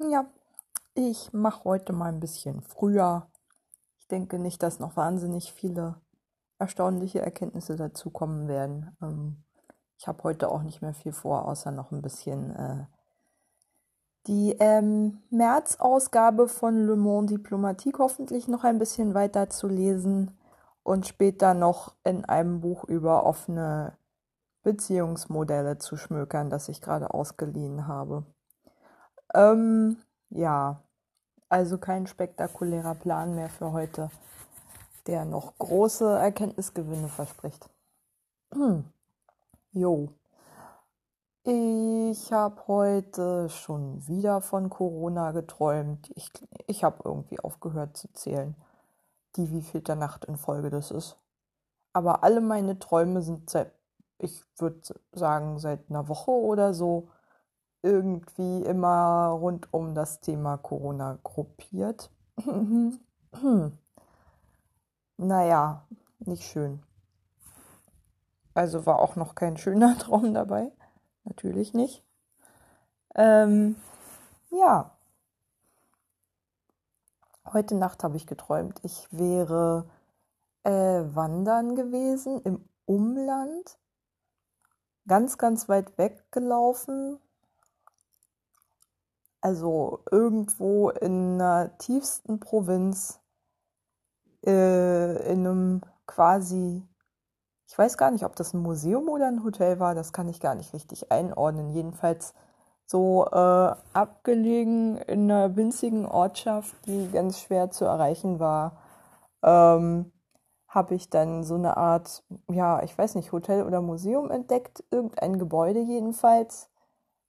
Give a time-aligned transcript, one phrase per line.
[0.00, 0.26] Ja,
[0.94, 3.28] ich mache heute mal ein bisschen früher.
[3.98, 6.00] Ich denke nicht, dass noch wahnsinnig viele
[6.58, 8.96] erstaunliche Erkenntnisse dazukommen werden.
[9.02, 9.44] Ähm,
[9.98, 12.86] ich habe heute auch nicht mehr viel vor, außer noch ein bisschen äh,
[14.28, 20.38] die ähm, März-Ausgabe von Le Monde Diplomatique hoffentlich noch ein bisschen weiter zu lesen
[20.84, 23.98] und später noch in einem Buch über offene
[24.62, 28.26] Beziehungsmodelle zu schmökern, das ich gerade ausgeliehen habe.
[29.34, 29.96] Ähm,
[30.30, 30.80] ja,
[31.48, 34.10] also kein spektakulärer Plan mehr für heute,
[35.06, 37.68] der noch große Erkenntnisgewinne verspricht.
[38.52, 38.84] Hm.
[39.72, 40.08] Jo.
[41.44, 46.10] Ich habe heute schon wieder von Corona geträumt.
[46.14, 46.30] Ich,
[46.66, 48.54] ich habe irgendwie aufgehört zu zählen,
[49.36, 51.16] die wievielte Nacht in Folge das ist.
[51.94, 53.72] Aber alle meine Träume sind seit,
[54.18, 54.80] ich würde
[55.12, 57.08] sagen, seit einer Woche oder so
[57.82, 62.10] irgendwie immer rund um das Thema Corona gruppiert.
[65.16, 65.86] naja,
[66.18, 66.82] nicht schön.
[68.54, 70.72] Also war auch noch kein schöner Traum dabei.
[71.24, 72.04] Natürlich nicht.
[73.14, 73.76] Ähm,
[74.50, 74.96] ja.
[77.52, 79.88] Heute Nacht habe ich geträumt, ich wäre
[80.64, 83.78] äh, wandern gewesen im Umland.
[85.06, 87.18] Ganz, ganz weit weg gelaufen
[89.40, 93.20] also irgendwo in einer tiefsten Provinz,
[94.44, 96.82] äh, in einem quasi,
[97.68, 100.40] ich weiß gar nicht, ob das ein Museum oder ein Hotel war, das kann ich
[100.40, 101.70] gar nicht richtig einordnen.
[101.70, 102.34] Jedenfalls
[102.86, 108.78] so äh, abgelegen in einer winzigen Ortschaft, die ganz schwer zu erreichen war,
[109.42, 110.12] ähm,
[110.68, 115.38] habe ich dann so eine Art, ja, ich weiß nicht, Hotel oder Museum entdeckt, irgendein
[115.38, 116.70] Gebäude jedenfalls.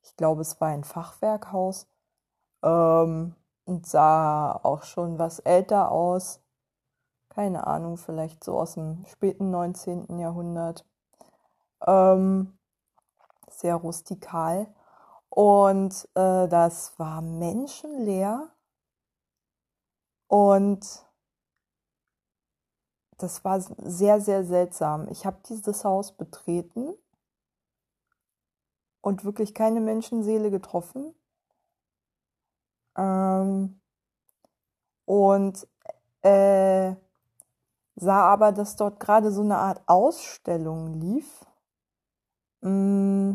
[0.03, 1.87] Ich glaube, es war ein Fachwerkhaus
[2.63, 6.41] ähm, und sah auch schon was älter aus.
[7.29, 10.20] Keine Ahnung, vielleicht so aus dem späten 19.
[10.20, 10.86] Jahrhundert.
[11.86, 12.58] Ähm,
[13.49, 14.73] sehr rustikal.
[15.30, 18.49] Und äh, das war menschenleer.
[20.27, 21.05] Und
[23.17, 25.08] das war sehr, sehr seltsam.
[25.09, 26.93] Ich habe dieses Haus betreten
[29.02, 31.14] und wirklich keine Menschenseele getroffen.
[32.99, 33.80] Ähm,
[35.05, 35.67] und
[36.21, 36.93] äh,
[37.95, 41.45] sah aber, dass dort gerade so eine Art Ausstellung lief,
[42.61, 43.33] mm,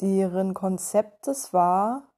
[0.00, 2.12] deren Konzept es war,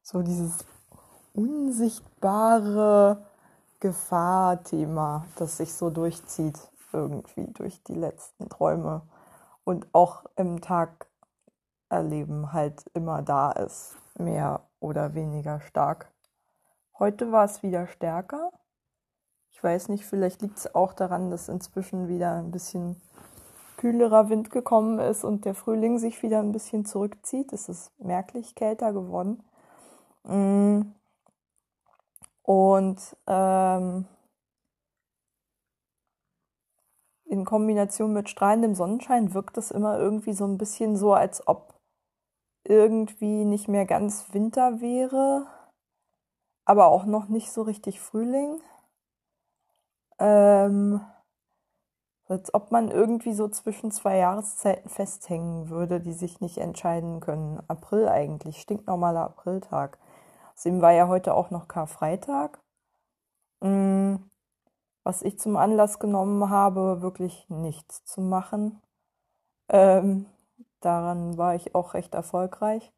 [0.03, 0.65] so dieses
[1.35, 3.25] unsichtbare
[3.81, 6.59] Gefahrthema, das sich so durchzieht,
[6.93, 9.03] irgendwie durch die letzten Träume
[9.65, 11.07] und auch im Tag
[11.89, 16.11] erleben halt immer da ist, mehr oder weniger stark.
[16.99, 18.51] Heute war es wieder stärker,
[19.56, 23.00] ich weiß nicht, vielleicht liegt es auch daran, dass inzwischen wieder ein bisschen
[23.78, 27.55] kühlerer Wind gekommen ist und der Frühling sich wieder ein bisschen zurückzieht.
[27.55, 29.43] Es ist merklich kälter geworden.
[30.25, 30.93] Mm.
[32.43, 34.06] Und ähm,
[37.25, 41.81] in Kombination mit strahlendem Sonnenschein wirkt es immer irgendwie so ein bisschen so, als ob
[42.63, 45.47] irgendwie nicht mehr ganz Winter wäre,
[46.66, 48.60] aber auch noch nicht so richtig Frühling.
[50.18, 51.01] Ähm,
[52.28, 57.63] als ob man irgendwie so zwischen zwei Jahreszeiten festhängen würde, die sich nicht entscheiden können.
[57.68, 59.98] April eigentlich, stinknormaler Apriltag.
[60.54, 62.59] Außerdem war ja heute auch noch Karfreitag.
[63.60, 64.16] Mm,
[65.04, 68.83] was ich zum Anlass genommen habe, wirklich nichts zu machen.
[69.69, 70.27] Ähm,
[70.80, 72.92] daran war ich auch recht erfolgreich.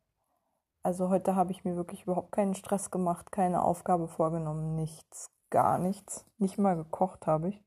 [0.83, 5.79] Also heute habe ich mir wirklich überhaupt keinen Stress gemacht, keine Aufgabe vorgenommen, nichts, gar
[5.79, 6.25] nichts.
[6.39, 7.65] Nicht mal gekocht habe ich.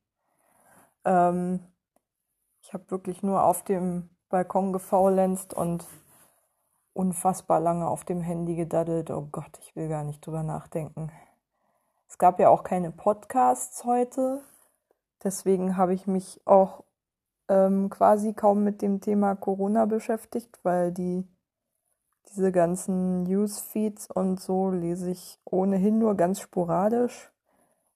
[1.05, 1.59] Ähm,
[2.61, 5.85] ich habe wirklich nur auf dem Balkon gefaulenzt und
[6.93, 9.11] unfassbar lange auf dem Handy gedaddelt.
[9.11, 11.11] Oh Gott, ich will gar nicht drüber nachdenken.
[12.07, 14.41] Es gab ja auch keine Podcasts heute.
[15.23, 16.83] Deswegen habe ich mich auch
[17.47, 21.27] ähm, quasi kaum mit dem Thema Corona beschäftigt, weil die
[22.29, 27.31] diese ganzen Newsfeeds und so lese ich ohnehin nur ganz sporadisch.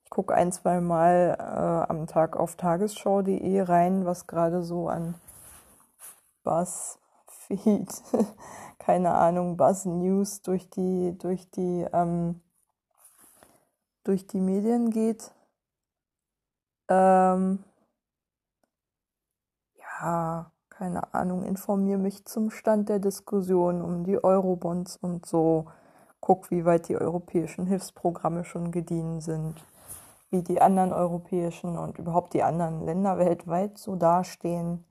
[0.06, 5.16] Ich gucke ein, zwei Mal äh, am Tag auf tagesschau.de rein, was gerade so an
[6.44, 7.90] Buzzfeed,
[8.80, 12.40] keine Ahnung, Buzz News durch die, durch die, ähm,
[14.04, 15.32] durch die Medien geht.
[16.88, 17.64] Ähm,
[19.80, 25.66] ja, keine Ahnung, informiere mich zum Stand der Diskussion um die Eurobonds und so.
[26.20, 29.64] Guck, wie weit die europäischen Hilfsprogramme schon gediehen sind,
[30.30, 34.86] wie die anderen europäischen und überhaupt die anderen Länder weltweit so dastehen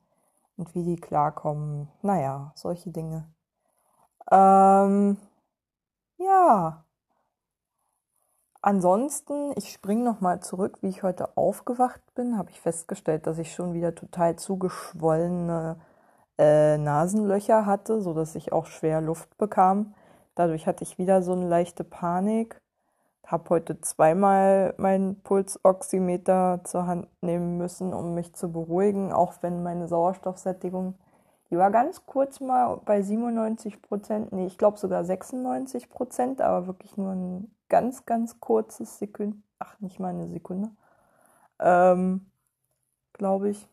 [0.57, 1.89] und wie die klarkommen.
[2.01, 3.27] Naja, solche Dinge.
[4.31, 5.17] Ähm,
[6.17, 6.83] ja.
[8.61, 13.53] Ansonsten, ich springe nochmal zurück, wie ich heute aufgewacht bin, habe ich festgestellt, dass ich
[13.53, 15.77] schon wieder total zugeschwollene
[16.39, 19.93] äh, Nasenlöcher hatte, sodass ich auch schwer Luft bekam.
[20.33, 22.59] Dadurch hatte ich wieder so eine leichte Panik.
[23.25, 29.63] Habe heute zweimal meinen Pulsoximeter zur Hand nehmen müssen, um mich zu beruhigen, auch wenn
[29.63, 30.95] meine Sauerstoffsättigung,
[31.49, 36.67] die war ganz kurz mal bei 97 Prozent, nee, ich glaube sogar 96 Prozent, aber
[36.67, 40.69] wirklich nur ein ganz, ganz kurzes Sekunde, ach, nicht mal eine Sekunde,
[41.59, 42.25] ähm,
[43.13, 43.67] glaube ich.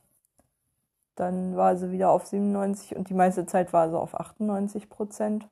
[1.15, 5.49] Dann war sie wieder auf 97 und die meiste Zeit war sie auf 98 Prozent.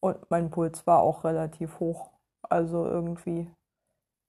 [0.00, 2.11] Und mein Puls war auch relativ hoch.
[2.52, 3.50] Also irgendwie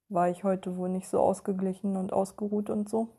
[0.07, 3.09] war ich heute wohl nicht so ausgeglichen und ausgeruht und so.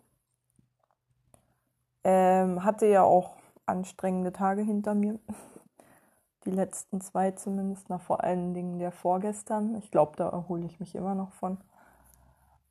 [2.04, 3.36] Ähm, hatte ja auch
[3.66, 5.18] anstrengende Tage hinter mir.
[6.46, 9.76] Die letzten zwei zumindest, nach vor allen Dingen der vorgestern.
[9.76, 11.58] Ich glaube, da erhole ich mich immer noch von.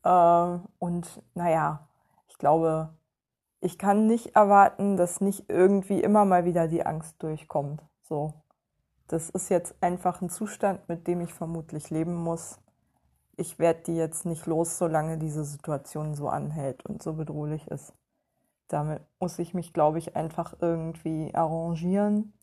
[0.03, 1.87] Äh, und naja,
[2.27, 2.89] ich glaube,
[3.61, 7.83] ich kann nicht erwarten, dass nicht irgendwie immer mal wieder die Angst durchkommt.
[8.01, 8.33] So.
[9.07, 12.59] Das ist jetzt einfach ein Zustand, mit dem ich vermutlich leben muss.
[13.35, 17.93] Ich werde die jetzt nicht los, solange diese Situation so anhält und so bedrohlich ist.
[18.67, 22.33] Damit muss ich mich, glaube ich, einfach irgendwie arrangieren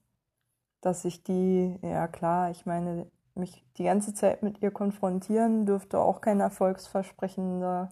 [0.80, 5.98] dass ich die, ja klar, ich meine, mich die ganze Zeit mit ihr konfrontieren dürfte
[5.98, 7.90] auch kein erfolgsversprechender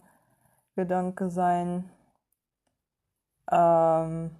[0.75, 1.89] Gedanke sein.
[3.51, 4.31] Ähm,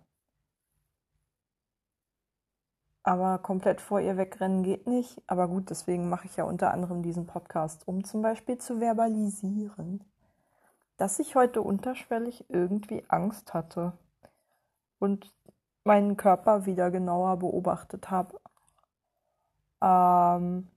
[3.04, 5.22] aber komplett vor ihr wegrennen geht nicht.
[5.28, 10.04] Aber gut, deswegen mache ich ja unter anderem diesen Podcast, um zum Beispiel zu verbalisieren,
[10.98, 13.94] dass ich heute unterschwellig irgendwie Angst hatte
[15.00, 15.34] und
[15.84, 18.40] meinen Körper wieder genauer beobachtet habe.
[19.82, 20.68] Ähm,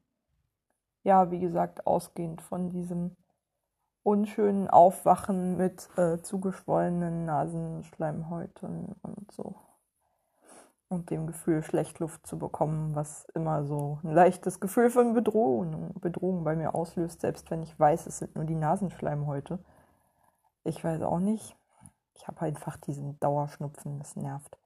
[1.03, 3.17] ja, wie gesagt, ausgehend von diesem
[4.05, 9.57] unschönen Aufwachen mit äh, zugeschwollenen Nasenschleimhäuten und so.
[10.93, 15.95] Und dem Gefühl, schlecht Luft zu bekommen, was immer so ein leichtes Gefühl von Bedrohung,
[15.99, 19.59] Bedrohung bei mir auslöst, selbst wenn ich weiß, es sind nur die Nasenschleimhäute.
[20.65, 21.57] Ich weiß auch nicht.
[22.13, 24.59] Ich habe einfach diesen Dauerschnupfen, das nervt.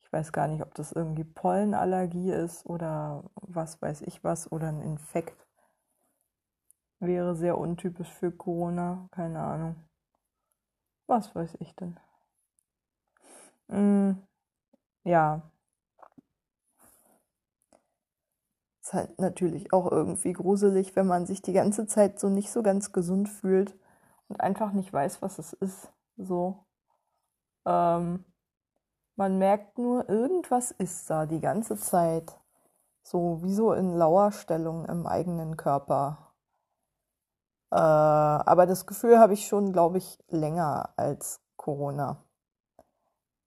[0.00, 4.68] Ich weiß gar nicht, ob das irgendwie Pollenallergie ist oder was weiß ich was oder
[4.68, 5.46] ein Infekt.
[7.00, 9.76] Wäre sehr untypisch für Corona, keine Ahnung.
[11.06, 12.00] Was weiß ich denn?
[13.68, 14.22] Mm,
[15.04, 15.42] ja.
[18.82, 22.62] Ist halt natürlich auch irgendwie gruselig, wenn man sich die ganze Zeit so nicht so
[22.62, 23.76] ganz gesund fühlt
[24.28, 25.92] und einfach nicht weiß, was es ist.
[26.16, 26.64] So.
[27.66, 28.24] Ähm,
[29.16, 32.38] man merkt nur, irgendwas ist da die ganze Zeit.
[33.02, 36.34] So wie so in Lauerstellung im eigenen Körper.
[37.70, 42.22] Äh, aber das Gefühl habe ich schon, glaube ich, länger als Corona.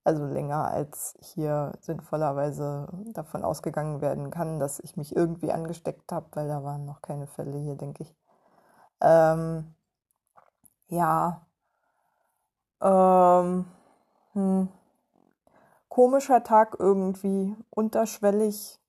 [0.04, 6.26] Also länger als hier sinnvollerweise davon ausgegangen werden kann, dass ich mich irgendwie angesteckt habe,
[6.32, 8.14] weil da waren noch keine Fälle hier, denke ich.
[9.00, 9.74] Ähm,
[10.88, 11.46] ja.
[12.80, 13.66] Ähm,
[14.32, 14.68] hm
[15.92, 18.80] komischer Tag irgendwie, unterschwellig,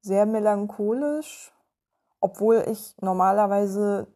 [0.00, 1.52] sehr melancholisch,
[2.18, 4.08] obwohl ich normalerweise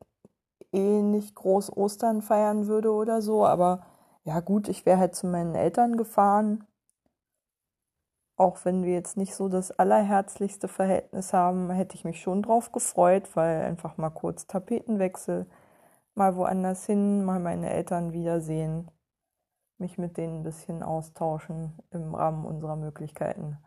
[0.73, 3.87] eh nicht groß Ostern feiern würde oder so, aber
[4.25, 6.67] ja gut, ich wäre halt zu meinen Eltern gefahren.
[8.37, 12.73] Auch wenn wir jetzt nicht so das allerherzlichste Verhältnis haben, hätte ich mich schon drauf
[12.73, 15.47] gefreut, weil einfach mal kurz Tapetenwechsel,
[16.15, 18.91] mal woanders hin, mal meine Eltern wiedersehen
[19.83, 23.59] mich mit denen ein bisschen austauschen im Rahmen unserer Möglichkeiten.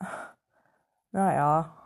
[1.14, 1.76] Naja,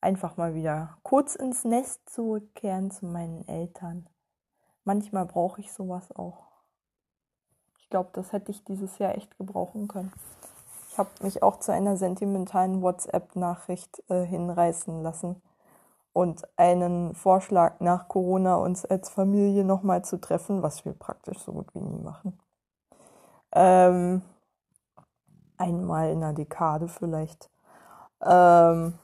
[0.00, 4.08] einfach mal wieder kurz ins Nest zurückkehren zu meinen Eltern.
[4.86, 6.46] Manchmal brauche ich sowas auch.
[7.80, 10.12] Ich glaube, das hätte ich dieses Jahr echt gebrauchen können.
[10.88, 15.42] Ich habe mich auch zu einer sentimentalen WhatsApp-Nachricht äh, hinreißen lassen
[16.12, 21.52] und einen Vorschlag nach Corona uns als Familie nochmal zu treffen, was wir praktisch so
[21.52, 22.38] gut wie nie machen.
[23.52, 24.22] Ähm,
[25.56, 27.50] einmal in einer Dekade vielleicht.
[28.24, 28.96] Ähm,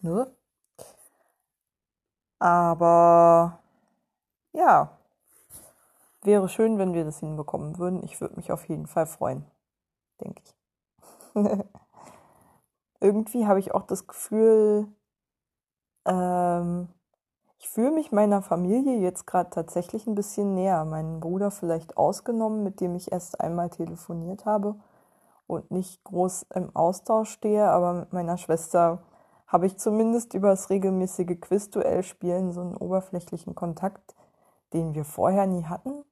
[0.00, 0.26] ne?
[2.40, 3.60] Aber
[4.54, 4.96] ja,
[6.22, 8.02] wäre schön, wenn wir das hinbekommen würden.
[8.04, 9.44] Ich würde mich auf jeden Fall freuen,
[10.20, 10.54] denke ich.
[13.00, 14.88] Irgendwie habe ich auch das Gefühl,
[16.06, 16.88] ähm,
[17.58, 20.84] ich fühle mich meiner Familie jetzt gerade tatsächlich ein bisschen näher.
[20.84, 24.76] Meinen Bruder vielleicht ausgenommen, mit dem ich erst einmal telefoniert habe
[25.46, 29.02] und nicht groß im Austausch stehe, aber mit meiner Schwester
[29.46, 34.14] habe ich zumindest über das regelmäßige Quizduell-Spielen so einen oberflächlichen Kontakt,
[34.74, 36.04] den wir vorher nie hatten.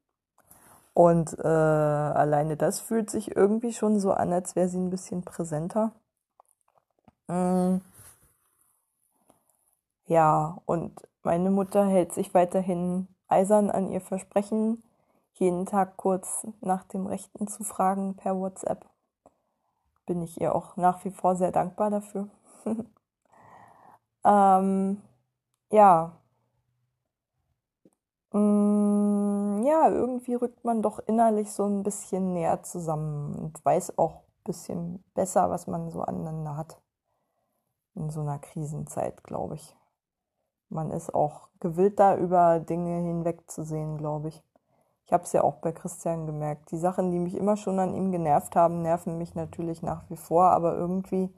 [0.95, 5.23] Und äh, alleine das fühlt sich irgendwie schon so an, als wäre sie ein bisschen
[5.23, 5.93] präsenter.
[7.29, 7.79] Mm.
[10.07, 14.83] Ja, und meine Mutter hält sich weiterhin eisern an ihr Versprechen,
[15.35, 18.85] jeden Tag kurz nach dem Rechten zu fragen per WhatsApp.
[20.07, 22.29] Bin ich ihr auch nach wie vor sehr dankbar dafür.
[24.25, 25.01] ähm,
[25.71, 26.13] ja.
[28.33, 34.17] Mm, ja, irgendwie rückt man doch innerlich so ein bisschen näher zusammen und weiß auch
[34.17, 36.81] ein bisschen besser, was man so aneinander hat.
[37.95, 39.77] In so einer Krisenzeit, glaube ich
[40.73, 44.43] man ist auch gewillt, da über Dinge hinwegzusehen, glaube ich.
[45.05, 46.71] Ich habe es ja auch bei Christian gemerkt.
[46.71, 50.17] Die Sachen, die mich immer schon an ihm genervt haben, nerven mich natürlich nach wie
[50.17, 51.31] vor, aber irgendwie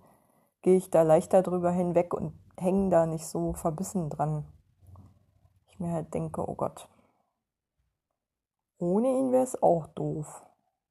[0.63, 4.45] gehe ich da leichter drüber hinweg und hänge da nicht so verbissen dran.
[5.75, 6.89] Ich mir halt denke, oh Gott,
[8.79, 10.47] ohne ihn wäre es auch doof.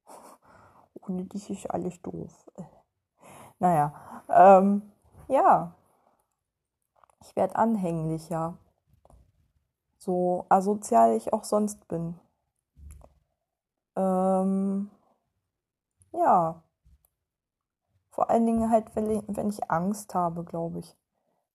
[0.95, 2.51] ohne dich ist alles doof.
[3.59, 3.93] Naja,
[4.27, 4.91] ähm,
[5.29, 5.73] ja,
[7.21, 8.57] ich werde anhänglicher.
[9.97, 12.19] So asozial ich auch sonst bin.
[13.95, 14.91] Ähm,
[16.11, 16.61] ja.
[18.09, 20.97] Vor allen Dingen halt, wenn ich, wenn ich Angst habe, glaube ich.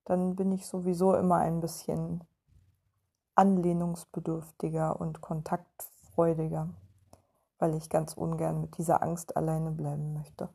[0.05, 2.23] Dann bin ich sowieso immer ein bisschen
[3.39, 6.67] anlehnungsbedürftiger und kontaktfreudiger,
[7.57, 10.49] weil ich ganz ungern mit dieser Angst alleine bleiben möchte.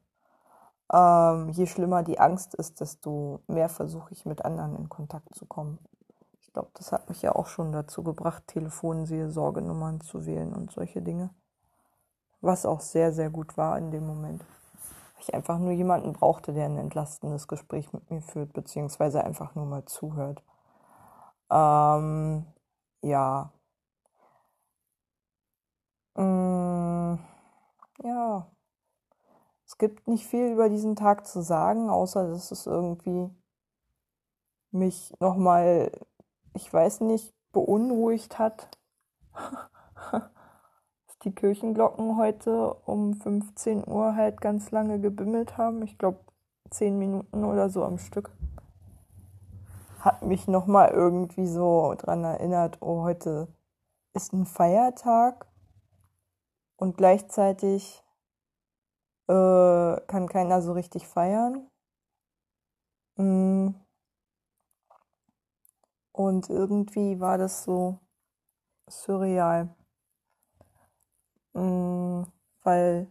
[0.93, 5.47] Ähm, je schlimmer die Angst ist, desto mehr versuche ich mit anderen in Kontakt zu
[5.47, 5.79] kommen.
[6.43, 11.01] Ich glaube, das hat mich ja auch schon dazu gebracht, Telefonseelsorgenummern zu wählen und solche
[11.01, 11.31] Dinge.
[12.43, 14.45] Was auch sehr, sehr gut war in dem Moment.
[15.21, 19.65] Ich einfach nur jemanden brauchte, der ein entlastendes Gespräch mit mir führt, beziehungsweise einfach nur
[19.65, 20.43] mal zuhört.
[21.51, 22.45] Ähm,
[23.05, 23.53] ja.
[26.17, 27.19] Mm,
[28.03, 28.47] ja,
[29.67, 33.29] es gibt nicht viel über diesen Tag zu sagen, außer dass es irgendwie
[34.71, 35.91] mich nochmal,
[36.55, 38.69] ich weiß nicht, beunruhigt hat,
[40.13, 45.83] dass die Kirchenglocken heute um 15 Uhr halt ganz lange gebimmelt haben.
[45.83, 46.21] Ich glaube,
[46.71, 48.31] 10 Minuten oder so am Stück.
[50.05, 53.49] Hat mich nochmal irgendwie so dran erinnert, oh, heute
[54.13, 55.47] ist ein Feiertag
[56.77, 58.05] und gleichzeitig
[59.29, 59.33] äh,
[60.07, 61.71] kann keiner so richtig feiern.
[63.17, 63.71] Mm.
[66.13, 67.99] Und irgendwie war das so
[68.87, 69.75] surreal.
[71.55, 72.25] Mm,
[72.63, 73.11] weil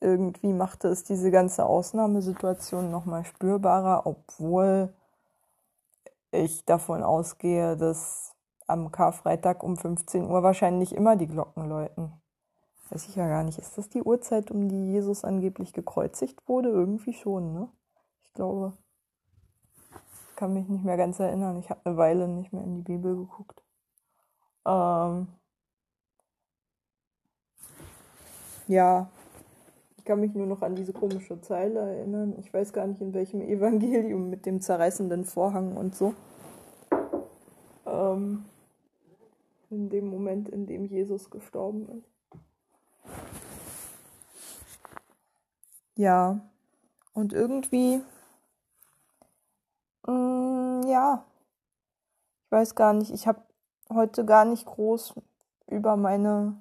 [0.00, 4.92] irgendwie machte es diese ganze Ausnahmesituation nochmal spürbarer, obwohl
[6.32, 8.34] ich davon ausgehe, dass
[8.66, 12.12] am Karfreitag um 15 Uhr wahrscheinlich immer die Glocken läuten.
[12.90, 13.58] Weiß ich ja gar nicht.
[13.58, 16.70] Ist das die Uhrzeit, um die Jesus angeblich gekreuzigt wurde?
[16.70, 17.68] Irgendwie schon, ne?
[18.22, 18.76] Ich glaube.
[20.36, 21.58] Kann mich nicht mehr ganz erinnern.
[21.58, 23.62] Ich habe eine Weile nicht mehr in die Bibel geguckt.
[24.66, 25.28] Ähm
[28.66, 29.10] ja,
[30.02, 32.34] ich kann mich nur noch an diese komische Zeile erinnern.
[32.40, 36.12] Ich weiß gar nicht, in welchem Evangelium mit dem zerreißenden Vorhang und so.
[37.86, 38.44] Ähm
[39.70, 42.10] in dem Moment, in dem Jesus gestorben ist.
[45.94, 46.40] Ja,
[47.14, 48.02] und irgendwie,
[50.04, 51.24] mh, mm, ja,
[52.44, 53.40] ich weiß gar nicht, ich habe
[53.88, 55.14] heute gar nicht groß
[55.68, 56.60] über meine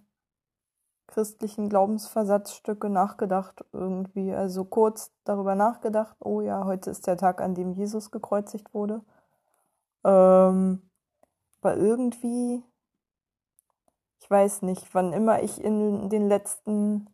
[1.11, 4.33] christlichen Glaubensversatzstücke nachgedacht irgendwie.
[4.33, 9.01] Also kurz darüber nachgedacht, oh ja, heute ist der Tag, an dem Jesus gekreuzigt wurde.
[10.03, 10.89] Ähm,
[11.61, 12.63] aber irgendwie,
[14.19, 17.09] ich weiß nicht, wann immer ich in den letzten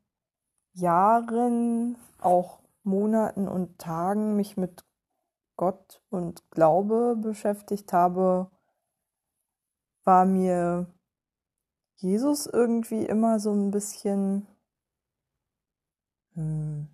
[0.73, 4.85] Jahren, auch Monaten und Tagen mich mit
[5.57, 8.49] Gott und Glaube beschäftigt habe,
[10.03, 10.87] war mir
[11.97, 14.47] Jesus irgendwie immer so ein bisschen
[16.35, 16.87] hm,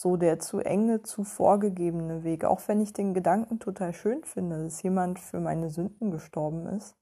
[0.00, 2.44] so der zu enge, zu vorgegebene Weg.
[2.44, 6.96] Auch wenn ich den Gedanken total schön finde, dass jemand für meine Sünden gestorben ist,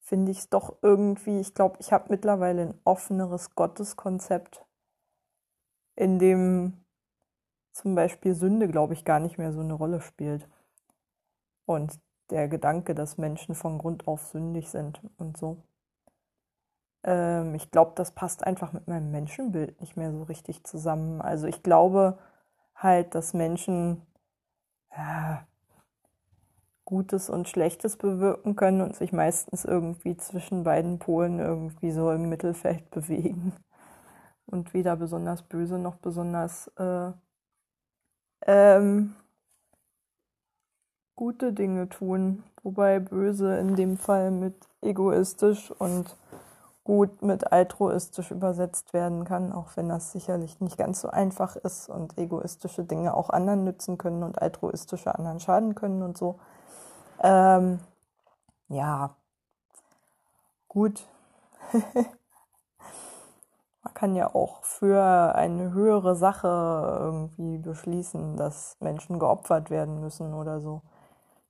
[0.00, 4.64] finde ich es doch irgendwie, ich glaube, ich habe mittlerweile ein offeneres Gotteskonzept,
[5.94, 6.84] in dem
[7.72, 10.48] zum Beispiel Sünde, glaube ich, gar nicht mehr so eine Rolle spielt.
[11.64, 11.98] Und
[12.30, 15.62] der Gedanke, dass Menschen von Grund auf sündig sind und so.
[17.04, 21.20] Ähm, ich glaube, das passt einfach mit meinem Menschenbild nicht mehr so richtig zusammen.
[21.20, 22.18] Also ich glaube
[22.74, 24.02] halt, dass Menschen
[24.96, 25.46] ja,
[26.84, 32.28] Gutes und Schlechtes bewirken können und sich meistens irgendwie zwischen beiden Polen irgendwie so im
[32.28, 33.52] Mittelfeld bewegen.
[34.46, 37.10] Und weder besonders böse noch besonders äh,
[38.46, 39.16] ähm,
[41.16, 46.14] gute Dinge tun, wobei böse in dem Fall mit egoistisch und
[46.84, 51.88] gut mit altruistisch übersetzt werden kann, auch wenn das sicherlich nicht ganz so einfach ist
[51.88, 56.38] und egoistische Dinge auch anderen nützen können und altruistische anderen schaden können und so.
[57.22, 57.80] Ähm,
[58.68, 59.16] ja,
[60.68, 61.04] gut.
[63.82, 70.34] Man kann ja auch für eine höhere Sache irgendwie beschließen, dass Menschen geopfert werden müssen
[70.34, 70.82] oder so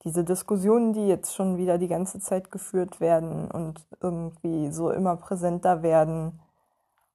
[0.04, 5.16] diese Diskussionen, die jetzt schon wieder die ganze Zeit geführt werden und irgendwie so immer
[5.16, 6.40] präsenter werden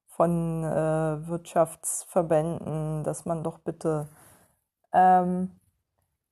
[0.07, 4.09] von äh, Wirtschaftsverbänden, dass man doch bitte
[4.93, 5.51] ähm,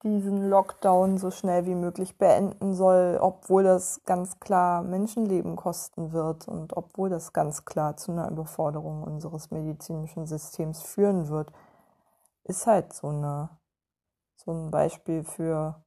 [0.04, 6.47] diesen Lockdown so schnell wie möglich beenden soll, obwohl das ganz klar Menschenleben kosten wird
[6.47, 11.52] und obwohl das ganz klar zu einer Überforderung unseres medizinischen Systems führen wird,
[12.43, 13.50] ist halt so eine
[14.36, 15.84] so ein Beispiel für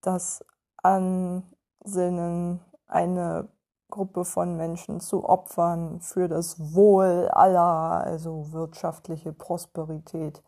[0.00, 0.44] das
[0.82, 3.48] Ansinnen, eine
[3.90, 10.42] Gruppe von Menschen zu opfern für das Wohl aller, also wirtschaftliche Prosperität.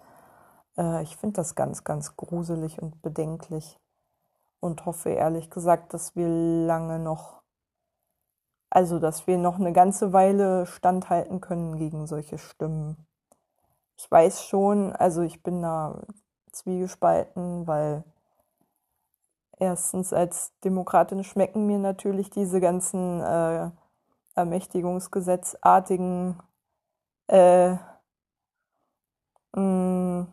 [0.78, 3.78] Äh, ich finde das ganz, ganz gruselig und bedenklich
[4.60, 7.42] und hoffe ehrlich gesagt, dass wir lange noch,
[8.70, 13.06] also dass wir noch eine ganze Weile standhalten können gegen solche Stimmen.
[13.96, 16.00] Ich weiß schon, also ich bin da
[16.52, 18.04] zwiegespalten, weil
[19.62, 23.70] Erstens als Demokratin schmecken mir natürlich diese ganzen äh,
[24.34, 26.36] Ermächtigungsgesetzartigen
[27.28, 27.76] äh,
[29.54, 30.26] mh,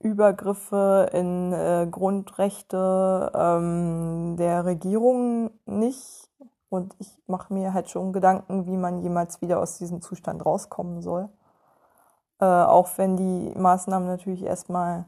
[0.00, 6.28] Übergriffe in äh, Grundrechte ähm, der Regierung nicht.
[6.68, 11.00] Und ich mache mir halt schon Gedanken, wie man jemals wieder aus diesem Zustand rauskommen
[11.00, 11.30] soll.
[12.40, 15.06] Äh, auch wenn die Maßnahmen natürlich erstmal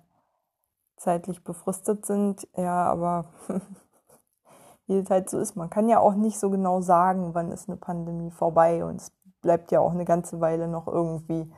[1.00, 2.46] zeitlich befristet sind.
[2.56, 3.24] Ja, aber
[4.86, 7.68] wie es halt so ist, man kann ja auch nicht so genau sagen, wann ist
[7.68, 11.50] eine Pandemie vorbei und es bleibt ja auch eine ganze Weile noch irgendwie.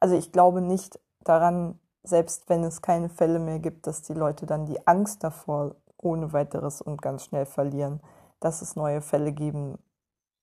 [0.00, 4.46] Also ich glaube nicht daran, selbst wenn es keine Fälle mehr gibt, dass die Leute
[4.46, 8.00] dann die Angst davor ohne weiteres und ganz schnell verlieren,
[8.38, 9.78] dass es neue Fälle geben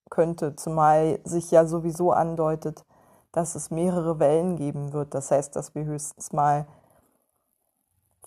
[0.09, 2.83] könnte, zumal sich ja sowieso andeutet,
[3.31, 5.13] dass es mehrere Wellen geben wird.
[5.13, 6.65] Das heißt, dass wir höchstens mal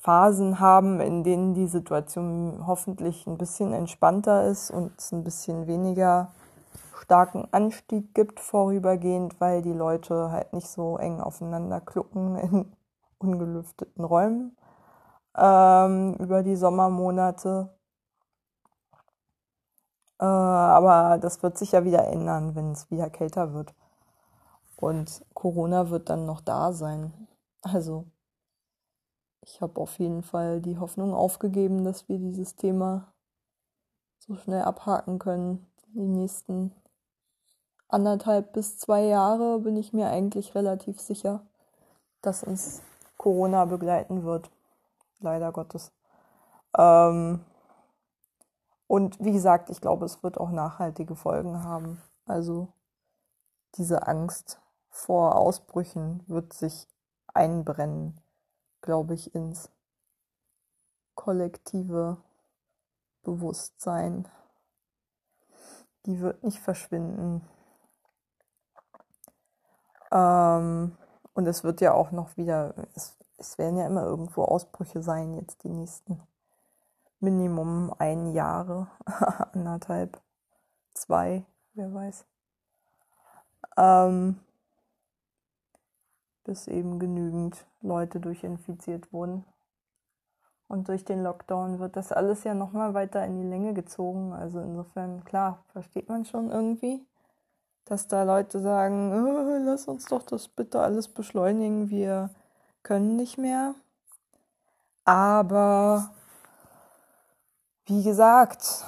[0.05, 5.67] Phasen haben, in denen die Situation hoffentlich ein bisschen entspannter ist und es ein bisschen
[5.67, 6.31] weniger
[7.01, 12.73] starken Anstieg gibt vorübergehend, weil die Leute halt nicht so eng aufeinander klucken in
[13.17, 14.55] ungelüfteten Räumen
[15.37, 17.75] ähm, über die Sommermonate.
[20.21, 23.75] Äh, aber das wird sich ja wieder ändern, wenn es wieder kälter wird.
[24.77, 27.29] Und Corona wird dann noch da sein.
[27.63, 28.05] Also
[29.47, 33.13] ich habe auf jeden Fall die Hoffnung aufgegeben, dass wir dieses Thema
[34.19, 35.67] so schnell abhaken können.
[35.95, 36.73] Die nächsten
[37.89, 41.47] anderthalb bis zwei Jahre bin ich mir eigentlich relativ sicher,
[42.23, 42.83] dass uns
[43.19, 44.51] Corona begleiten wird.
[45.21, 45.93] Leider Gottes.
[46.77, 47.45] Ähm
[48.87, 52.01] und wie gesagt, ich glaube, es wird auch nachhaltige Folgen haben.
[52.27, 52.69] Also
[53.77, 56.87] diese Angst vor Ausbrüchen wird sich
[57.33, 58.21] einbrennen
[58.85, 59.71] glaube ich, ins
[61.15, 62.19] kollektive
[63.23, 64.29] Bewusstsein.
[66.05, 67.49] Die wird nicht verschwinden.
[70.13, 70.99] Ähm,
[71.33, 75.35] und es wird ja auch noch wieder, es, es werden ja immer irgendwo Ausbrüche sein,
[75.35, 76.21] jetzt die nächsten
[77.21, 78.89] Minimum ein Jahre,
[79.53, 80.21] anderthalb,
[80.93, 82.27] zwei, wer weiß.
[83.79, 84.41] Ähm,
[86.45, 89.45] bis eben genügend Leute durchinfiziert wurden.
[90.67, 94.33] Und durch den Lockdown wird das alles ja nochmal weiter in die Länge gezogen.
[94.33, 97.07] Also insofern, klar, versteht man schon irgendwie,
[97.85, 102.31] dass da Leute sagen, oh, lass uns doch das bitte alles beschleunigen, wir
[102.83, 103.75] können nicht mehr.
[105.05, 106.11] Aber
[107.87, 108.85] wie gesagt,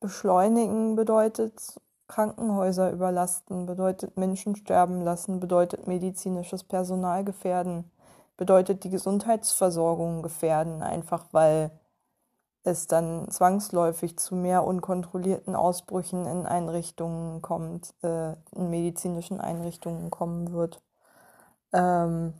[0.00, 7.90] beschleunigen bedeutet Krankenhäuser überlasten, bedeutet Menschen sterben lassen, bedeutet medizinisches Personal gefährden,
[8.36, 11.70] bedeutet die Gesundheitsversorgung gefährden, einfach weil
[12.64, 20.52] es dann zwangsläufig zu mehr unkontrollierten Ausbrüchen in Einrichtungen kommt, äh, in medizinischen Einrichtungen kommen
[20.52, 20.82] wird.
[21.72, 22.32] Ähm,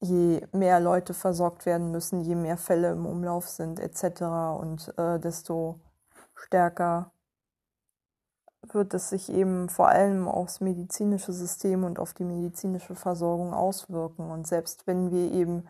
[0.00, 4.22] je mehr Leute versorgt werden müssen, je mehr Fälle im Umlauf sind etc.
[4.60, 5.78] und äh, desto
[6.34, 7.11] stärker
[8.70, 14.30] wird es sich eben vor allem aufs medizinische System und auf die medizinische Versorgung auswirken.
[14.30, 15.68] Und selbst wenn wir eben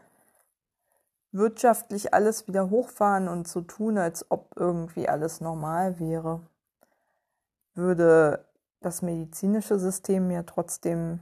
[1.32, 6.40] wirtschaftlich alles wieder hochfahren und so tun, als ob irgendwie alles normal wäre,
[7.74, 8.44] würde
[8.80, 11.20] das medizinische System ja trotzdem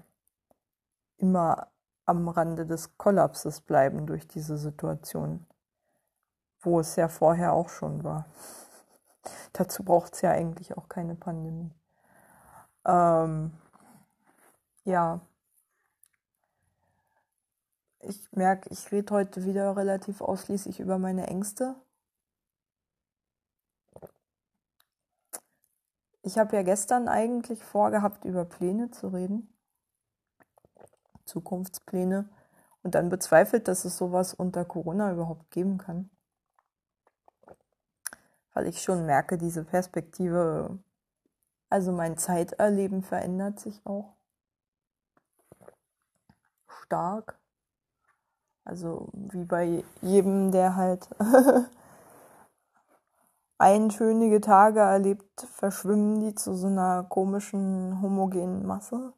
[1.16, 1.68] immer
[2.06, 5.46] am Rande des Kollapses bleiben durch diese Situation,
[6.61, 8.26] wo es ja vorher auch schon war.
[9.52, 11.70] Dazu braucht es ja eigentlich auch keine Pandemie.
[12.85, 13.52] Ähm,
[14.85, 15.20] ja.
[18.00, 21.74] Ich merke, ich rede heute wieder relativ ausschließlich über meine Ängste.
[26.22, 29.52] Ich habe ja gestern eigentlich vorgehabt, über Pläne zu reden.
[31.26, 32.28] Zukunftspläne.
[32.83, 36.11] Und dann bezweifelt, dass es sowas unter Corona überhaupt geben kann
[38.54, 40.78] weil ich schon merke, diese Perspektive,
[41.68, 44.14] also mein Zeiterleben verändert sich auch
[46.66, 47.38] stark.
[48.64, 51.08] Also wie bei jedem, der halt
[53.58, 59.12] einschönige Tage erlebt, verschwimmen die zu so einer komischen, homogenen Masse.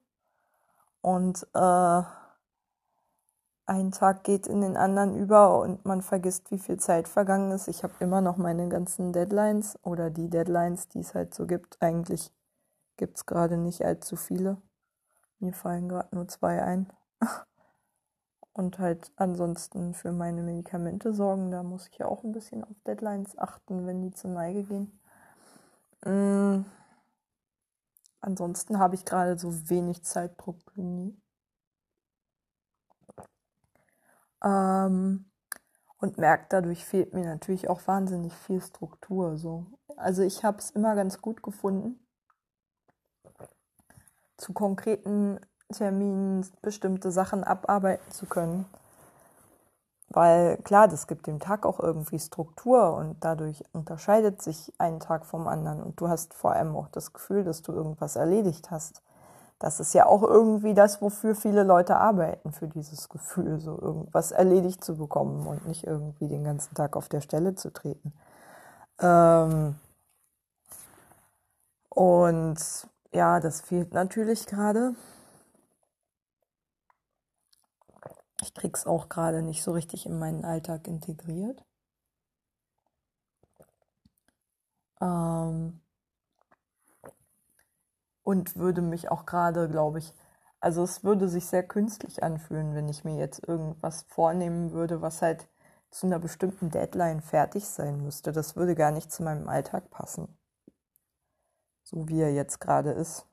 [1.01, 2.03] Und äh,
[3.67, 7.69] ein Tag geht in den anderen über und man vergisst, wie viel Zeit vergangen ist.
[7.69, 11.81] Ich habe immer noch meine ganzen Deadlines oder die Deadlines, die es halt so gibt.
[11.81, 12.33] Eigentlich
[12.97, 14.61] gibt es gerade nicht allzu viele.
[15.39, 16.93] Mir fallen gerade nur zwei ein.
[18.55, 21.51] Und halt ansonsten für meine Medikamente sorgen.
[21.51, 25.01] Da muss ich ja auch ein bisschen auf Deadlines achten, wenn die zur Neige gehen.
[26.05, 26.65] Mm.
[28.21, 31.23] Ansonsten habe ich gerade so wenig Zeitdruck wie nie.
[34.43, 35.27] Ähm,
[35.99, 39.37] und merke, dadurch fehlt mir natürlich auch wahnsinnig viel Struktur.
[39.37, 39.67] So.
[39.97, 42.05] Also ich habe es immer ganz gut gefunden,
[44.37, 45.39] zu konkreten
[45.73, 48.67] Terminen bestimmte Sachen abarbeiten zu können.
[50.09, 55.25] Weil klar, das gibt dem Tag auch irgendwie Struktur und dadurch unterscheidet sich ein Tag
[55.25, 59.03] vom anderen und du hast vor allem auch das Gefühl, dass du irgendwas erledigt hast
[59.63, 64.33] das ist ja auch irgendwie das, wofür viele Leute arbeiten, für dieses Gefühl, so irgendwas
[64.33, 68.13] erledigt zu bekommen und nicht irgendwie den ganzen Tag auf der Stelle zu treten.
[69.01, 69.77] Ähm
[71.91, 72.57] und
[73.13, 74.97] ja, das fehlt natürlich gerade.
[78.43, 81.65] Ich krieg's auch gerade nicht so richtig in meinen Alltag integriert.
[85.01, 85.82] Ähm
[88.23, 90.15] und würde mich auch gerade, glaube ich,
[90.61, 95.21] also es würde sich sehr künstlich anfühlen, wenn ich mir jetzt irgendwas vornehmen würde, was
[95.21, 95.49] halt
[95.91, 98.33] zu einer bestimmten Deadline fertig sein müsste.
[98.33, 100.39] Das würde gar nicht zu meinem Alltag passen.
[101.83, 103.27] So wie er jetzt gerade ist.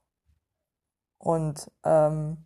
[1.19, 2.45] Und ähm,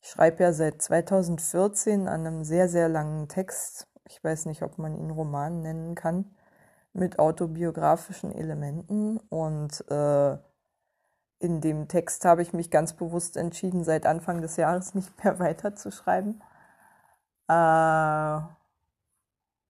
[0.00, 3.88] ich schreibe ja seit 2014 an einem sehr, sehr langen Text.
[4.04, 6.36] Ich weiß nicht, ob man ihn Roman nennen kann.
[6.92, 9.18] Mit autobiografischen Elementen.
[9.28, 10.38] Und äh,
[11.40, 15.38] in dem Text habe ich mich ganz bewusst entschieden, seit Anfang des Jahres nicht mehr
[15.40, 16.42] weiterzuschreiben.
[17.48, 17.52] Äh,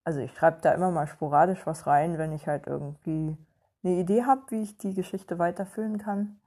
[0.04, 3.36] also ich schreibe da immer mal sporadisch was rein, wenn ich halt irgendwie
[3.84, 6.40] eine Idee habe, wie ich die Geschichte weiterführen kann.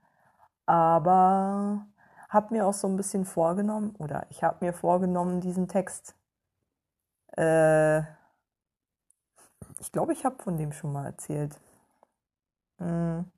[0.66, 1.86] Aber
[2.28, 6.16] habe mir auch so ein bisschen vorgenommen, oder ich habe mir vorgenommen, diesen Text
[7.36, 8.00] äh,
[9.78, 11.60] ich glaube, ich habe von dem schon mal erzählt.
[12.78, 13.30] Hm.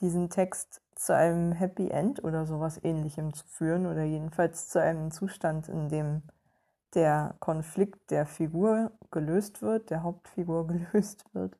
[0.00, 5.10] Diesen Text zu einem Happy End oder sowas ähnlichem zu führen oder jedenfalls zu einem
[5.10, 6.22] Zustand, in dem
[6.94, 11.56] der Konflikt der Figur gelöst wird, der Hauptfigur gelöst wird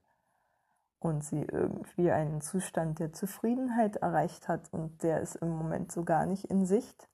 [1.00, 6.04] und sie irgendwie einen Zustand der Zufriedenheit erreicht hat und der ist im Moment so
[6.04, 7.08] gar nicht in Sicht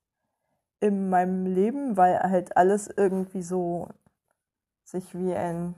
[0.80, 3.88] in meinem Leben, weil halt alles irgendwie so
[4.84, 5.74] sich wie ein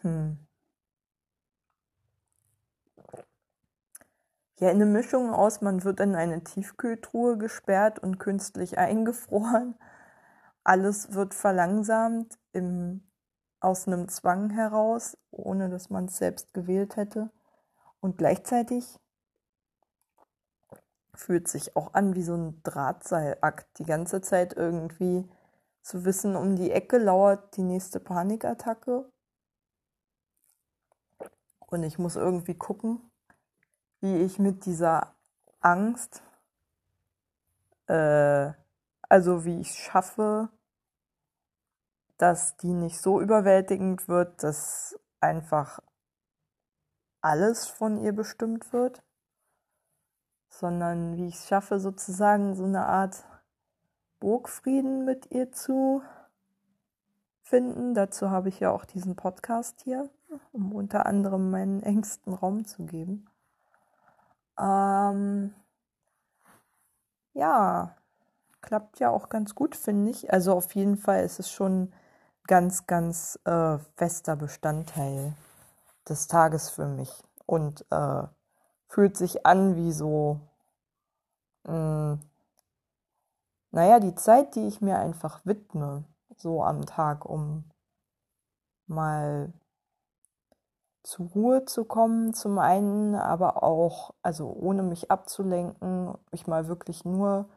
[0.00, 0.38] hm,
[4.60, 9.74] ja eine Mischung aus, man wird in eine Tiefkühltruhe gesperrt und künstlich eingefroren.
[10.64, 13.02] Alles wird verlangsamt im
[13.64, 17.30] aus einem Zwang heraus, ohne dass man es selbst gewählt hätte.
[18.00, 19.00] Und gleichzeitig
[21.14, 25.26] fühlt sich auch an wie so ein Drahtseilakt, die ganze Zeit irgendwie
[25.80, 29.10] zu wissen, um die Ecke lauert die nächste Panikattacke.
[31.66, 33.10] Und ich muss irgendwie gucken,
[34.04, 35.14] wie ich mit dieser
[35.60, 36.22] Angst,
[37.86, 38.52] äh,
[39.08, 40.50] also wie ich schaffe,
[42.18, 45.80] dass die nicht so überwältigend wird, dass einfach
[47.22, 49.02] alles von ihr bestimmt wird,
[50.50, 53.24] sondern wie ich es schaffe, sozusagen so eine Art
[54.20, 56.02] Burgfrieden mit ihr zu
[57.40, 57.94] finden.
[57.94, 60.10] Dazu habe ich ja auch diesen Podcast hier,
[60.52, 63.30] um unter anderem meinen engsten Raum zu geben.
[64.58, 65.54] Ähm,
[67.34, 67.96] ja,
[68.60, 70.32] klappt ja auch ganz gut, finde ich.
[70.32, 71.92] Also auf jeden Fall ist es schon
[72.46, 75.34] ganz, ganz äh, fester Bestandteil
[76.08, 77.10] des Tages für mich
[77.46, 78.24] und äh,
[78.88, 80.40] fühlt sich an wie so,
[81.64, 82.20] mh, hm,
[83.70, 86.04] naja, die Zeit, die ich mir einfach widme,
[86.36, 87.64] so am Tag, um
[88.86, 89.52] mal
[91.04, 97.04] zur Ruhe zu kommen, zum einen, aber auch, also ohne mich abzulenken, mich mal wirklich
[97.04, 97.48] nur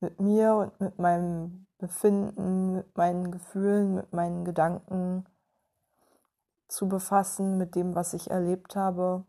[0.00, 5.24] mit mir und mit meinem Befinden, mit meinen Gefühlen, mit meinen Gedanken
[6.68, 9.26] zu befassen, mit dem, was ich erlebt habe,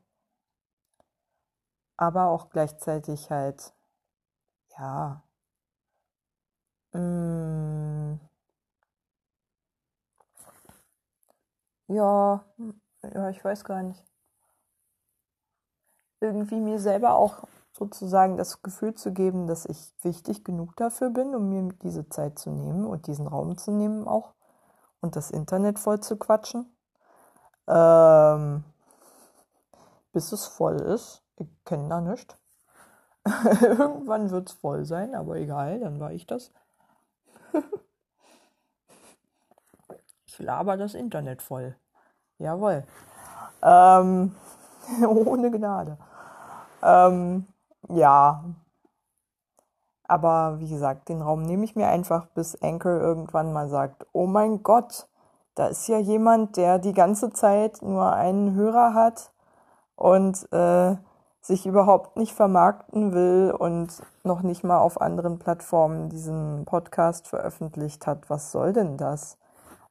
[1.98, 3.74] aber auch gleichzeitig halt,
[4.78, 5.22] ja,
[6.94, 8.20] mm,
[11.88, 12.44] ja,
[13.04, 14.04] ja, ich weiß gar nicht.
[16.22, 21.34] Irgendwie mir selber auch sozusagen das Gefühl zu geben, dass ich wichtig genug dafür bin,
[21.34, 24.34] um mir diese Zeit zu nehmen und diesen Raum zu nehmen auch
[25.02, 26.76] und das Internet voll zu quatschen.
[27.68, 28.64] Ähm,
[30.12, 31.24] bis es voll ist.
[31.38, 32.38] Ich kenne da nicht.
[33.62, 36.52] Irgendwann wird es voll sein, aber egal, dann war ich das.
[40.26, 41.76] ich laber das Internet voll.
[42.40, 42.84] Jawohl.
[43.62, 44.36] Ähm,
[45.08, 45.98] ohne Gnade.
[46.82, 47.46] Ähm,
[47.90, 48.44] ja.
[50.08, 54.26] Aber wie gesagt, den Raum nehme ich mir einfach, bis Anchor irgendwann mal sagt, oh
[54.26, 55.08] mein Gott,
[55.54, 59.32] da ist ja jemand, der die ganze Zeit nur einen Hörer hat
[59.96, 60.96] und äh,
[61.42, 68.08] sich überhaupt nicht vermarkten will und noch nicht mal auf anderen Plattformen diesen Podcast veröffentlicht
[68.08, 68.30] hat.
[68.30, 69.38] Was soll denn das?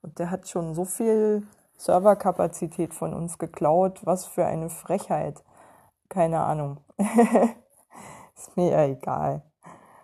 [0.02, 1.46] Und der hat schon so viel
[1.78, 4.04] Serverkapazität von uns geklaut.
[4.04, 5.42] Was für eine Frechheit.
[6.08, 6.78] Keine Ahnung.
[8.36, 9.42] Ist mir ja egal.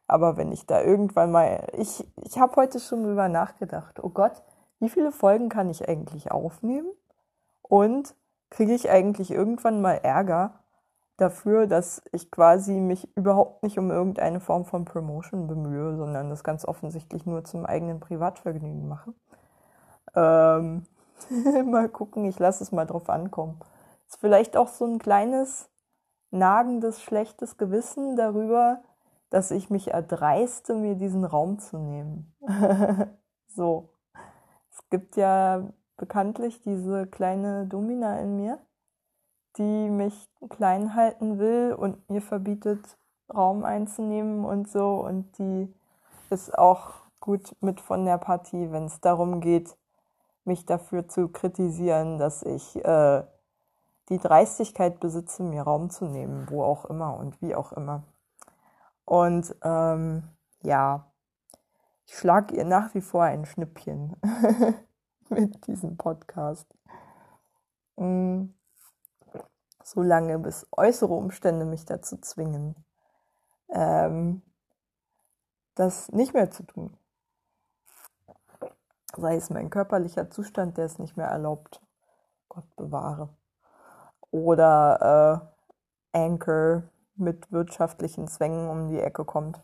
[0.06, 4.42] Aber wenn ich da irgendwann mal, ich, ich habe heute schon drüber nachgedacht, oh Gott,
[4.80, 6.88] wie viele Folgen kann ich eigentlich aufnehmen?
[7.62, 8.14] Und
[8.50, 10.60] kriege ich eigentlich irgendwann mal Ärger
[11.16, 16.44] dafür, dass ich quasi mich überhaupt nicht um irgendeine Form von Promotion bemühe, sondern das
[16.44, 19.14] ganz offensichtlich nur zum eigenen Privatvergnügen mache?
[20.14, 20.86] Ähm,
[21.64, 23.60] mal gucken, ich lasse es mal drauf ankommen.
[24.08, 25.70] Ist vielleicht auch so ein kleines
[26.30, 28.82] nagendes, schlechtes Gewissen darüber,
[29.30, 32.34] dass ich mich erdreiste, mir diesen Raum zu nehmen.
[33.48, 33.90] so.
[34.70, 38.58] Es gibt ja bekanntlich diese kleine Domina in mir,
[39.56, 42.98] die mich klein halten will und mir verbietet,
[43.32, 44.96] Raum einzunehmen und so.
[44.96, 45.72] Und die
[46.30, 49.76] ist auch gut mit von der Partie, wenn es darum geht,
[50.44, 53.24] mich dafür zu kritisieren, dass ich äh,
[54.08, 58.04] die Dreistigkeit besitze, mir Raum zu nehmen, wo auch immer und wie auch immer.
[59.04, 60.24] Und ähm,
[60.62, 61.10] ja,
[62.06, 64.16] ich schlage ihr nach wie vor ein Schnippchen
[65.30, 66.66] mit diesem Podcast.
[67.96, 68.46] Mm,
[69.82, 72.74] so lange, bis äußere Umstände mich dazu zwingen,
[73.70, 74.42] ähm,
[75.74, 76.96] das nicht mehr zu tun.
[79.16, 81.80] Sei es mein körperlicher Zustand, der es nicht mehr erlaubt,
[82.48, 83.28] Gott bewahre,
[84.30, 85.50] oder
[86.12, 86.82] äh, Anchor
[87.16, 89.62] mit wirtschaftlichen Zwängen um die Ecke kommt,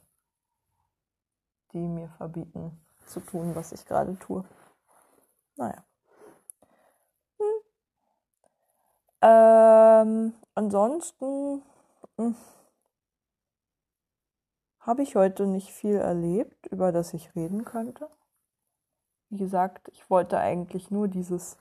[1.73, 4.45] die mir verbieten zu tun, was ich gerade tue.
[5.57, 5.85] Naja.
[7.39, 7.47] Hm.
[9.23, 11.63] Ähm, ansonsten
[12.17, 12.37] hm,
[14.81, 18.09] habe ich heute nicht viel erlebt, über das ich reden könnte.
[19.31, 21.57] Wie gesagt, ich wollte eigentlich nur dieses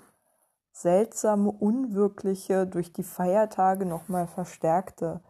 [0.72, 5.22] seltsame, unwirkliche, durch die Feiertage nochmal verstärkte,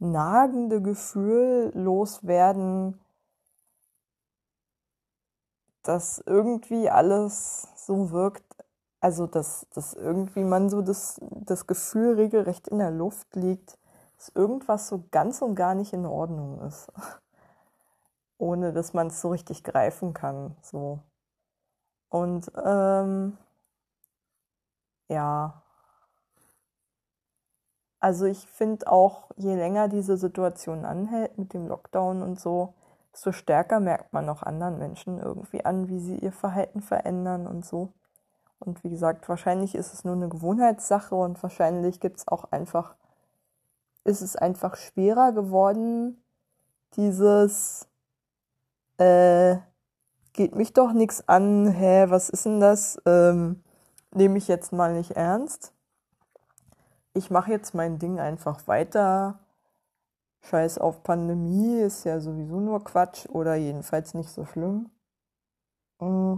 [0.00, 3.00] nagende Gefühl loswerden,
[5.84, 8.44] dass irgendwie alles so wirkt,
[9.00, 13.78] also dass, dass irgendwie man so das, das Gefühl regelrecht in der Luft liegt,
[14.16, 16.90] dass irgendwas so ganz und gar nicht in Ordnung ist.
[18.38, 20.56] Ohne dass man es so richtig greifen kann.
[20.62, 21.00] So.
[22.14, 23.36] Und ähm,
[25.08, 25.60] ja.
[27.98, 32.72] Also ich finde auch, je länger diese Situation anhält mit dem Lockdown und so,
[33.12, 37.66] desto stärker merkt man auch anderen Menschen irgendwie an, wie sie ihr Verhalten verändern und
[37.66, 37.92] so.
[38.60, 42.94] Und wie gesagt, wahrscheinlich ist es nur eine Gewohnheitssache und wahrscheinlich gibt es auch einfach,
[44.04, 46.22] ist es einfach schwerer geworden,
[46.94, 47.88] dieses
[48.98, 49.56] äh,
[50.34, 53.00] geht mich doch nichts an, hä, was ist denn das?
[53.06, 53.62] Ähm,
[54.12, 55.72] Nehme ich jetzt mal nicht ernst.
[57.14, 59.40] Ich mache jetzt mein Ding einfach weiter
[60.44, 64.90] Scheiß auf Pandemie ist ja sowieso nur Quatsch oder jedenfalls nicht so schlimm.
[66.00, 66.36] Mm.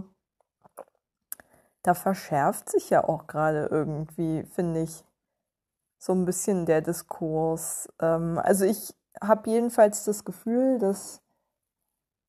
[1.83, 5.03] Da verschärft sich ja auch gerade irgendwie, finde ich,
[5.97, 7.89] so ein bisschen der Diskurs.
[7.99, 11.21] Ähm, also ich habe jedenfalls das Gefühl, dass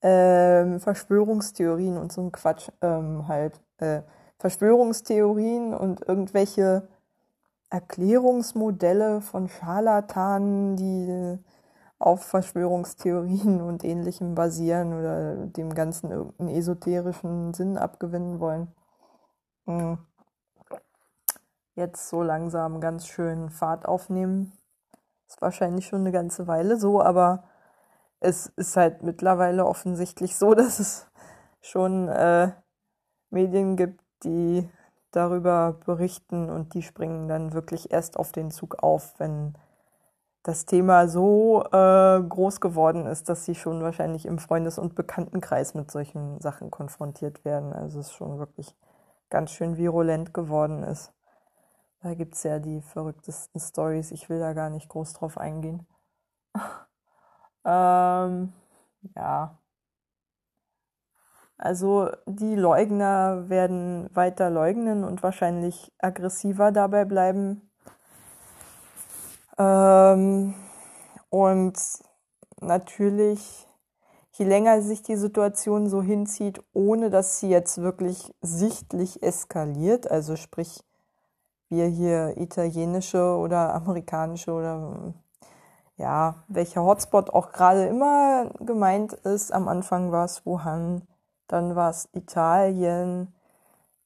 [0.03, 4.03] ähm, Verschwörungstheorien und so ein Quatsch ähm, halt, äh,
[4.39, 6.89] Verschwörungstheorien und irgendwelche
[7.71, 11.39] Erklärungsmodelle von Scharlatanen, die
[11.99, 18.69] auf Verschwörungstheorien und ähnlichem basieren oder dem Ganzen irgendeinen esoterischen Sinn abgewinnen wollen.
[19.67, 19.99] Hm.
[21.75, 24.53] Jetzt so langsam ganz schön Fahrt aufnehmen.
[25.29, 27.45] Ist wahrscheinlich schon eine ganze Weile so, aber
[28.21, 31.07] es ist halt mittlerweile offensichtlich so, dass es
[31.61, 32.53] schon äh,
[33.31, 34.69] Medien gibt, die
[35.11, 39.57] darüber berichten und die springen dann wirklich erst auf den Zug auf, wenn
[40.43, 45.75] das Thema so äh, groß geworden ist, dass sie schon wahrscheinlich im Freundes- und Bekanntenkreis
[45.75, 47.73] mit solchen Sachen konfrontiert werden.
[47.73, 48.75] Also es schon wirklich
[49.31, 51.13] ganz schön virulent geworden ist.
[52.01, 54.11] Da gibt es ja die verrücktesten Stories.
[54.13, 55.87] Ich will da gar nicht groß drauf eingehen.
[57.69, 58.53] ähm,
[59.17, 59.59] ja.
[61.59, 67.69] Also die Leugner werden weiter leugnen und wahrscheinlich aggressiver dabei bleiben
[69.59, 70.55] ähm,
[71.31, 71.79] und
[72.61, 73.67] natürlich,
[74.33, 80.37] je länger sich die Situation so hinzieht, ohne dass sie jetzt wirklich sichtlich eskaliert, also
[80.37, 80.85] sprich,
[81.69, 85.15] wir hier italienische oder amerikanische oder
[85.99, 89.53] ja, welcher Hotspot auch gerade immer gemeint ist.
[89.53, 91.03] Am Anfang war es Wuhan,
[91.49, 93.35] dann war es Italien,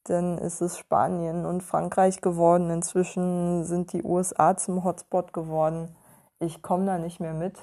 [0.05, 2.69] dann ist es Spanien und Frankreich geworden.
[2.71, 5.95] Inzwischen sind die USA zum Hotspot geworden.
[6.39, 7.57] Ich komme da nicht mehr mit.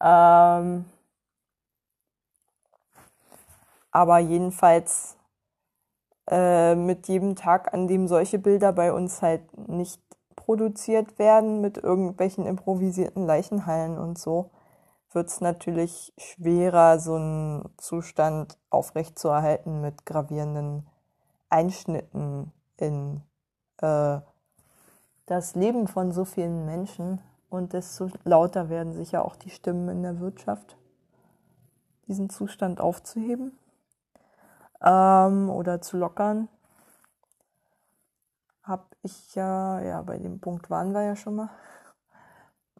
[0.00, 0.86] Ähm
[3.90, 5.16] aber jedenfalls
[6.30, 10.00] äh, mit jedem Tag, an dem solche Bilder bei uns halt nicht
[10.40, 14.50] produziert werden, mit irgendwelchen improvisierten Leichenhallen und so,
[15.12, 20.86] wird es natürlich schwerer, so einen Zustand aufrechtzuerhalten mit gravierenden
[21.50, 23.22] Einschnitten in
[23.82, 24.20] äh,
[25.26, 30.02] das Leben von so vielen Menschen und desto lauter werden sicher auch die Stimmen in
[30.02, 30.76] der Wirtschaft,
[32.08, 33.52] diesen Zustand aufzuheben
[34.82, 36.48] ähm, oder zu lockern.
[39.02, 41.50] Ich ja, ja, bei dem Punkt waren wir ja schon mal.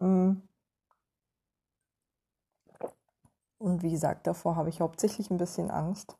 [0.00, 0.42] Mm.
[3.58, 6.16] Und wie gesagt, davor habe ich hauptsächlich ein bisschen Angst.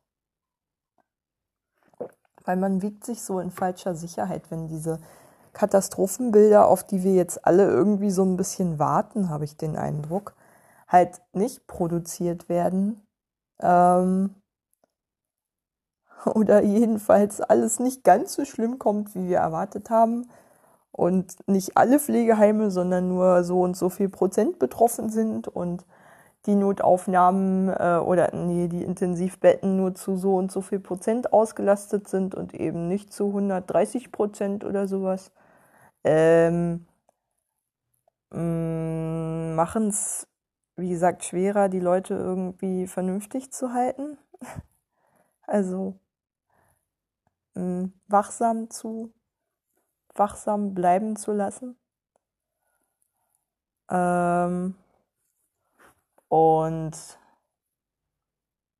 [2.44, 5.00] Weil man wiegt sich so in falscher Sicherheit, wenn diese
[5.52, 10.34] Katastrophenbilder, auf die wir jetzt alle irgendwie so ein bisschen warten, habe ich den Eindruck,
[10.88, 13.06] halt nicht produziert werden.
[13.60, 14.39] Ähm,
[16.26, 20.28] oder jedenfalls alles nicht ganz so schlimm kommt, wie wir erwartet haben.
[20.92, 25.84] Und nicht alle Pflegeheime, sondern nur so und so viel Prozent betroffen sind und
[26.46, 32.08] die Notaufnahmen äh, oder nee, die Intensivbetten nur zu so und so viel Prozent ausgelastet
[32.08, 35.32] sind und eben nicht zu 130 Prozent oder sowas,
[36.04, 36.86] ähm,
[38.30, 40.26] mm, machen es,
[40.76, 44.18] wie gesagt, schwerer, die Leute irgendwie vernünftig zu halten.
[45.46, 45.94] also
[47.54, 49.12] wachsam zu,
[50.14, 51.76] wachsam bleiben zu lassen.
[53.88, 54.74] Ähm,
[56.28, 57.18] und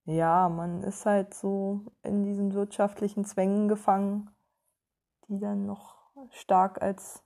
[0.05, 4.31] ja, man ist halt so in diesen wirtschaftlichen Zwängen gefangen,
[5.29, 5.97] die dann noch
[6.31, 7.23] stark als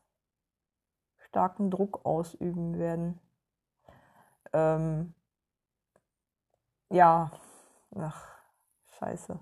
[1.18, 3.20] starken Druck ausüben werden.
[4.52, 5.14] Ähm,
[6.90, 7.30] ja,
[7.96, 8.28] ach,
[8.98, 9.40] scheiße.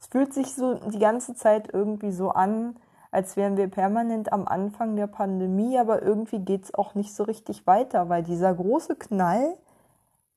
[0.00, 2.76] Es fühlt sich so die ganze Zeit irgendwie so an,
[3.10, 7.24] als wären wir permanent am Anfang der Pandemie, aber irgendwie geht es auch nicht so
[7.24, 9.56] richtig weiter, weil dieser große Knall,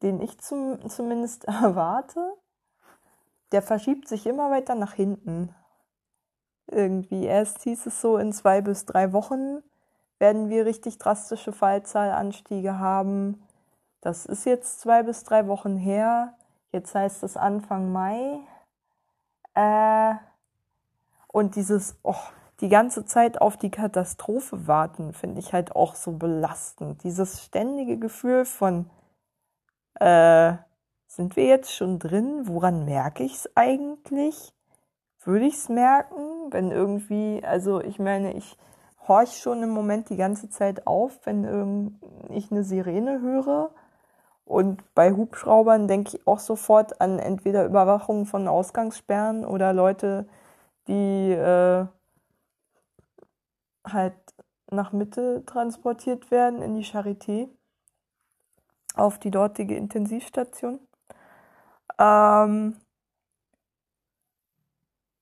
[0.02, 2.34] den ich zum, zumindest erwarte,
[3.52, 5.54] der verschiebt sich immer weiter nach hinten.
[6.68, 7.26] Irgendwie.
[7.26, 9.62] Erst hieß es so, in zwei bis drei Wochen
[10.18, 13.44] werden wir richtig drastische Fallzahlanstiege haben.
[14.02, 16.34] Das ist jetzt zwei bis drei Wochen her.
[16.72, 18.40] Jetzt heißt es Anfang Mai.
[19.56, 20.16] Äh,
[21.28, 22.16] und dieses, oh,
[22.62, 27.04] die ganze Zeit auf die Katastrophe warten, finde ich halt auch so belastend.
[27.04, 28.90] Dieses ständige Gefühl von,
[29.96, 30.54] äh,
[31.08, 32.48] sind wir jetzt schon drin?
[32.48, 34.54] Woran merke ich es eigentlich?
[35.24, 38.58] Würde ich es merken, wenn irgendwie, also ich meine, ich
[39.08, 42.00] horch schon im Moment die ganze Zeit auf, wenn
[42.30, 43.72] ich eine Sirene höre.
[44.46, 50.28] Und bei Hubschraubern denke ich auch sofort an entweder Überwachung von Ausgangssperren oder Leute,
[50.88, 51.86] die äh,
[53.86, 54.16] halt
[54.72, 57.50] nach Mitte transportiert werden in die Charité
[58.96, 60.80] auf die dortige Intensivstation.
[61.98, 62.78] Ähm,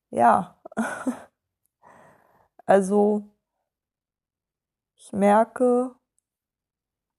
[0.09, 0.55] ja,
[2.65, 3.23] also
[4.95, 5.95] ich merke,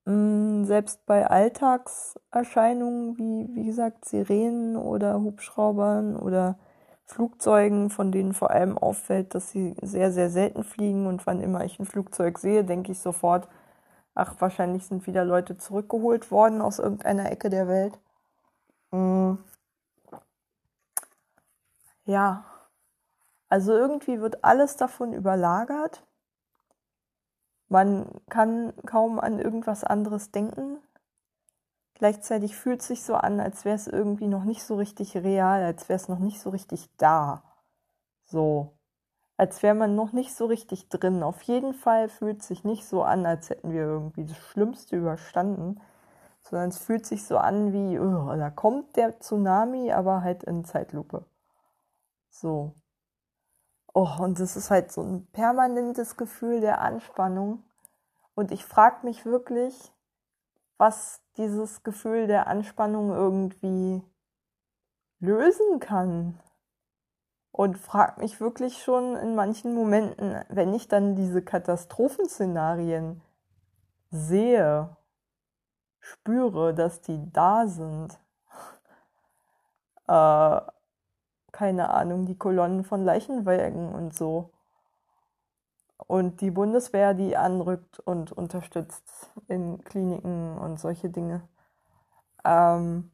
[0.05, 6.59] selbst bei Alltagserscheinungen wie, wie gesagt, Sirenen oder Hubschraubern oder
[7.05, 11.07] Flugzeugen, von denen vor allem auffällt, dass sie sehr, sehr selten fliegen.
[11.07, 13.49] Und wann immer ich ein Flugzeug sehe, denke ich sofort,
[14.15, 17.99] ach, wahrscheinlich sind wieder Leute zurückgeholt worden aus irgendeiner Ecke der Welt.
[18.93, 19.39] Hm.
[22.05, 22.45] Ja,
[23.49, 26.03] also irgendwie wird alles davon überlagert.
[27.73, 30.77] Man kann kaum an irgendwas anderes denken.
[31.95, 35.63] Gleichzeitig fühlt es sich so an, als wäre es irgendwie noch nicht so richtig real,
[35.63, 37.43] als wäre es noch nicht so richtig da.
[38.25, 38.75] So.
[39.39, 41.23] Als wäre man noch nicht so richtig drin.
[41.23, 44.97] Auf jeden Fall fühlt es sich nicht so an, als hätten wir irgendwie das Schlimmste
[44.97, 45.81] überstanden,
[46.43, 50.67] sondern es fühlt sich so an wie, oh, da kommt der Tsunami, aber halt in
[50.67, 51.25] Zeitlupe.
[52.29, 52.75] So.
[53.95, 57.63] Oh, und das ist halt so ein permanentes Gefühl der Anspannung.
[58.35, 59.93] Und ich frage mich wirklich,
[60.79, 64.03] was dieses Gefühl der Anspannung irgendwie
[65.21, 66.41] lösen kann.
[67.51, 73.21] Und frage mich wirklich schon in manchen Momenten, wenn ich dann diese Katastrophenszenarien
[74.11, 74.97] sehe,
[76.01, 78.19] spüre, dass die da sind.
[80.09, 80.61] Äh,
[81.53, 84.51] keine Ahnung, die Kolonnen von Leichenwägen und so
[86.07, 91.49] und die Bundeswehr, die anrückt und unterstützt in Kliniken und solche Dinge.
[92.45, 93.11] Ähm,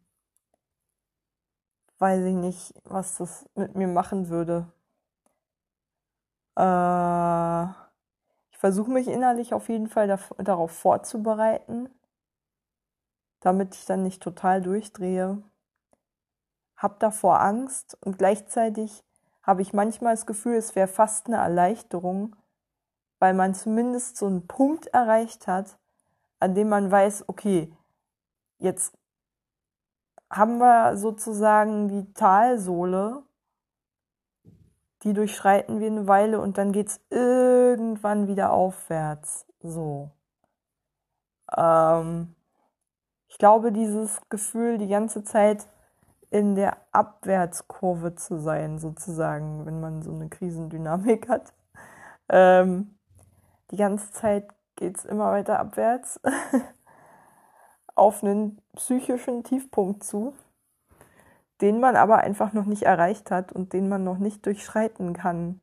[1.98, 4.72] weiß ich nicht, was das mit mir machen würde.
[6.56, 7.64] Äh,
[8.50, 11.88] ich versuche mich innerlich auf jeden Fall darauf vorzubereiten,
[13.40, 15.42] damit ich dann nicht total durchdrehe.
[16.78, 19.04] Hab davor Angst und gleichzeitig
[19.42, 22.36] habe ich manchmal das Gefühl, es wäre fast eine Erleichterung,
[23.18, 25.76] weil man zumindest so einen Punkt erreicht hat,
[26.38, 27.72] an dem man weiß, okay,
[28.58, 28.96] jetzt
[30.30, 33.22] haben wir sozusagen die Talsohle,
[35.02, 39.46] die durchschreiten wir eine Weile und dann geht's irgendwann wieder aufwärts.
[39.60, 40.10] So.
[41.56, 42.36] Ähm,
[43.26, 45.66] ich glaube, dieses Gefühl, die ganze Zeit
[46.30, 51.54] in der Abwärtskurve zu sein, sozusagen, wenn man so eine Krisendynamik hat,
[52.28, 52.98] ähm,
[53.70, 56.20] die ganze Zeit geht es immer weiter abwärts
[57.94, 60.34] auf einen psychischen Tiefpunkt zu,
[61.60, 65.60] den man aber einfach noch nicht erreicht hat und den man noch nicht durchschreiten kann.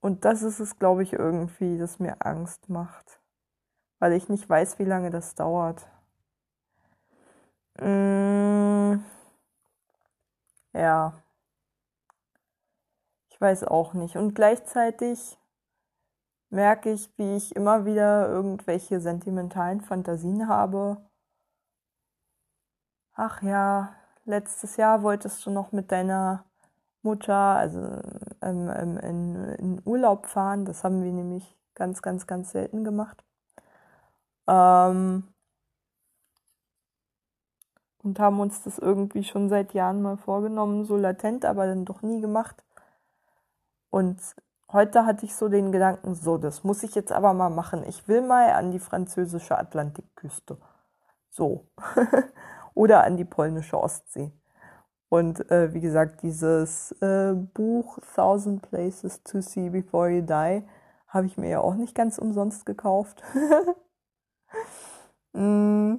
[0.00, 3.20] Und das ist es, glaube ich, irgendwie, das mir Angst macht,
[3.98, 5.88] weil ich nicht weiß, wie lange das dauert.
[7.80, 9.00] Mm,
[10.72, 11.22] ja.
[13.28, 14.16] Ich weiß auch nicht.
[14.16, 15.38] Und gleichzeitig
[16.50, 20.98] merke ich, wie ich immer wieder irgendwelche sentimentalen Fantasien habe.
[23.14, 23.94] Ach ja,
[24.24, 26.44] letztes Jahr wolltest du noch mit deiner
[27.02, 27.78] Mutter, also
[28.42, 30.64] ähm, ähm, in, in Urlaub fahren.
[30.64, 33.24] Das haben wir nämlich ganz, ganz, ganz selten gemacht.
[34.46, 35.28] Ähm,
[38.02, 42.02] und haben uns das irgendwie schon seit Jahren mal vorgenommen, so latent, aber dann doch
[42.02, 42.64] nie gemacht.
[43.90, 44.18] Und
[44.72, 47.84] heute hatte ich so den Gedanken, so, das muss ich jetzt aber mal machen.
[47.88, 50.58] Ich will mal an die französische Atlantikküste.
[51.30, 51.66] So.
[52.74, 54.32] Oder an die polnische Ostsee.
[55.08, 60.62] Und äh, wie gesagt, dieses äh, Buch Thousand Places to See Before You Die
[61.08, 63.22] habe ich mir ja auch nicht ganz umsonst gekauft.
[65.32, 65.94] mm,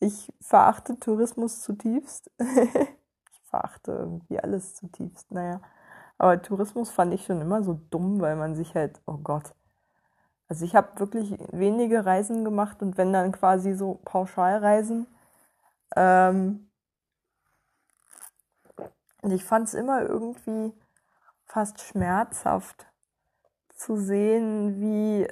[0.00, 2.30] ich verachte Tourismus zutiefst.
[2.38, 5.60] ich verachte irgendwie alles zutiefst, naja.
[6.18, 9.54] Aber Tourismus fand ich schon immer so dumm, weil man sich halt, oh Gott.
[10.48, 15.06] Also ich habe wirklich wenige Reisen gemacht und wenn dann quasi so Pauschalreisen.
[15.96, 16.70] Ähm,
[19.22, 20.72] und ich fand es immer irgendwie
[21.46, 22.86] fast schmerzhaft
[23.74, 25.26] zu sehen, wie,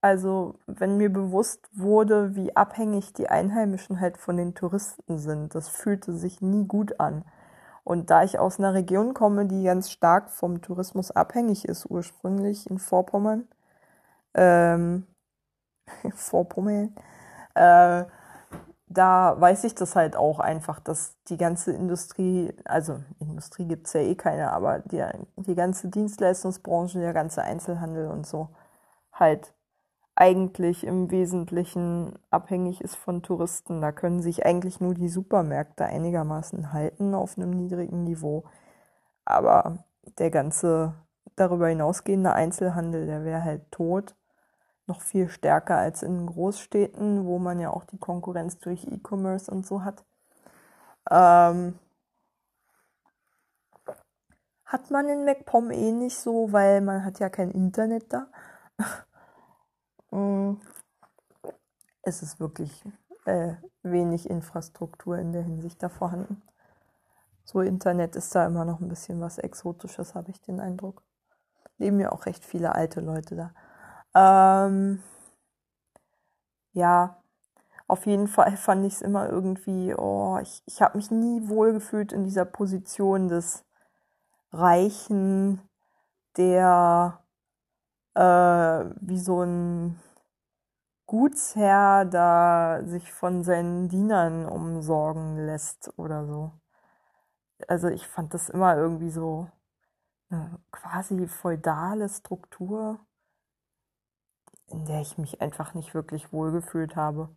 [0.00, 5.54] also wenn mir bewusst wurde, wie abhängig die Einheimischen halt von den Touristen sind.
[5.54, 7.24] Das fühlte sich nie gut an.
[7.84, 12.68] Und da ich aus einer Region komme, die ganz stark vom Tourismus abhängig ist, ursprünglich
[12.70, 13.48] in Vorpommern,
[14.34, 15.06] ähm,
[16.14, 16.94] Vorpommern,
[17.54, 18.04] äh,
[18.88, 23.94] da weiß ich das halt auch einfach, dass die ganze Industrie, also Industrie gibt es
[23.94, 25.04] ja eh keine, aber die,
[25.36, 28.50] die ganze Dienstleistungsbranche, der ganze Einzelhandel und so
[29.12, 29.55] halt
[30.16, 33.80] eigentlich im Wesentlichen abhängig ist von Touristen.
[33.80, 38.44] Da können sich eigentlich nur die Supermärkte einigermaßen halten auf einem niedrigen Niveau.
[39.24, 39.84] Aber
[40.18, 40.94] der ganze
[41.36, 44.16] darüber hinausgehende Einzelhandel, der wäre halt tot
[44.86, 49.66] noch viel stärker als in Großstädten, wo man ja auch die Konkurrenz durch E-Commerce und
[49.66, 50.04] so hat.
[51.10, 51.78] Ähm,
[54.64, 58.28] hat man in MacPom eh nicht so, weil man hat ja kein Internet da.
[60.10, 60.54] Mm.
[62.02, 62.84] es ist wirklich
[63.26, 66.42] äh, wenig Infrastruktur in der Hinsicht da vorhanden.
[67.44, 71.02] So Internet ist da immer noch ein bisschen was Exotisches, habe ich den Eindruck.
[71.78, 73.36] Leben ja auch recht viele alte Leute
[74.14, 74.66] da.
[74.66, 75.02] Ähm,
[76.72, 77.22] ja,
[77.88, 82.12] auf jeden Fall fand ich es immer irgendwie, oh, ich, ich habe mich nie wohlgefühlt
[82.12, 83.64] in dieser Position des
[84.52, 85.60] Reichen,
[86.36, 87.20] der
[88.16, 90.00] äh, wie so ein
[91.06, 96.52] Gutsherr da sich von seinen Dienern umsorgen lässt oder so.
[97.68, 99.48] Also ich fand das immer irgendwie so
[100.30, 103.00] eine quasi feudale Struktur
[104.68, 107.34] in der ich mich einfach nicht wirklich wohlgefühlt habe.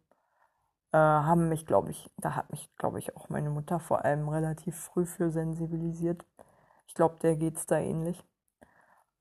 [0.92, 4.28] Äh, haben mich, glaube ich, da hat mich, glaube ich, auch meine Mutter vor allem
[4.30, 6.26] relativ früh für sensibilisiert.
[6.88, 8.24] Ich glaube, der geht's da ähnlich.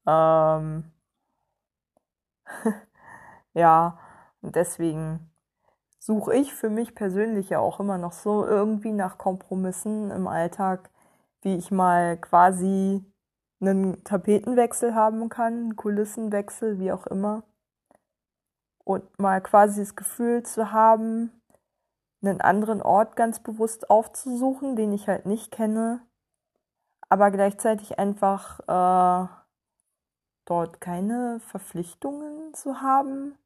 [0.06, 0.92] Ähm
[3.54, 3.98] ja,
[4.40, 5.30] und deswegen
[5.98, 10.90] suche ich für mich persönlich ja auch immer noch so irgendwie nach Kompromissen im Alltag,
[11.42, 13.04] wie ich mal quasi
[13.60, 17.42] einen Tapetenwechsel haben kann, Kulissenwechsel, wie auch immer.
[18.84, 21.32] Und mal quasi das Gefühl zu haben,
[22.22, 26.00] einen anderen Ort ganz bewusst aufzusuchen, den ich halt nicht kenne,
[27.08, 29.28] aber gleichzeitig einfach äh,
[30.48, 33.36] dort keine Verpflichtungen zu haben,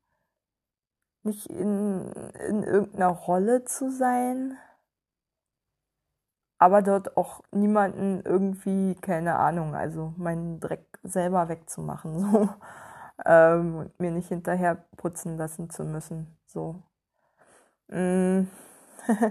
[1.24, 2.12] nicht in,
[2.48, 4.56] in irgendeiner Rolle zu sein,
[6.58, 12.20] aber dort auch niemanden irgendwie, keine Ahnung, also meinen Dreck selber wegzumachen.
[12.32, 12.48] So
[13.26, 16.36] ähm, und mir nicht hinterher putzen lassen zu müssen.
[16.46, 16.82] So.
[17.88, 18.48] Mm.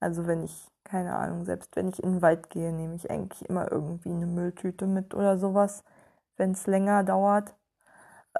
[0.00, 3.48] also wenn ich, keine Ahnung, selbst wenn ich in den Wald gehe, nehme ich eigentlich
[3.48, 5.84] immer irgendwie eine Mülltüte mit oder sowas,
[6.38, 7.54] wenn es länger dauert.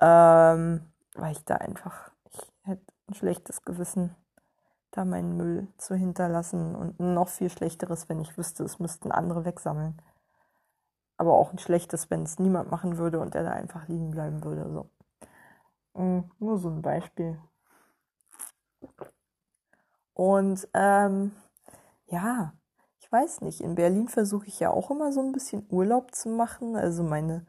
[0.00, 0.82] Ähm,
[1.14, 4.14] weil ich da einfach, ich hätte ein schlechtes Gewissen,
[4.92, 9.44] da meinen Müll zu hinterlassen und noch viel schlechteres, wenn ich wüsste, es müssten andere
[9.44, 10.00] wegsammeln
[11.18, 14.42] aber auch ein schlechtes, wenn es niemand machen würde und er da einfach liegen bleiben
[14.44, 14.70] würde.
[14.70, 14.88] So.
[16.00, 17.38] Mhm, nur so ein Beispiel.
[20.14, 21.32] Und ähm,
[22.06, 22.52] ja,
[23.00, 26.28] ich weiß nicht, in Berlin versuche ich ja auch immer so ein bisschen Urlaub zu
[26.28, 26.76] machen.
[26.76, 27.44] Also meine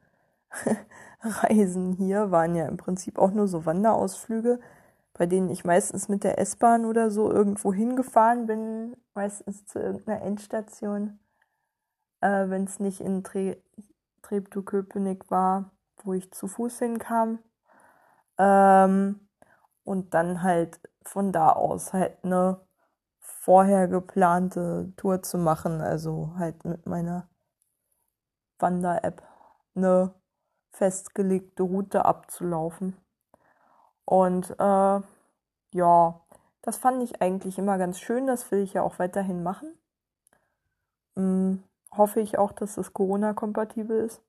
[1.21, 4.59] Reisen hier waren ja im Prinzip auch nur so Wanderausflüge.
[5.13, 10.21] bei denen ich meistens mit der S-Bahn oder so irgendwo hingefahren bin, meistens zu irgendeiner
[10.21, 11.19] Endstation,
[12.21, 13.57] äh, wenn es nicht in Tre
[14.21, 15.71] Treptow-Köpenick war,
[16.03, 17.39] wo ich zu Fuß hinkam.
[18.37, 19.27] Ähm,
[19.83, 22.61] und dann halt von da aus halt eine
[23.19, 27.27] vorher geplante Tour zu machen, also halt mit meiner
[28.59, 29.23] Wander-App
[29.75, 30.13] eine
[30.71, 32.95] festgelegte Route abzulaufen.
[34.05, 35.01] Und äh,
[35.73, 36.21] ja,
[36.61, 39.77] das fand ich eigentlich immer ganz schön, das will ich ja auch weiterhin machen.
[41.15, 44.21] Hm, hoffe ich auch, dass das Corona-kompatibel ist.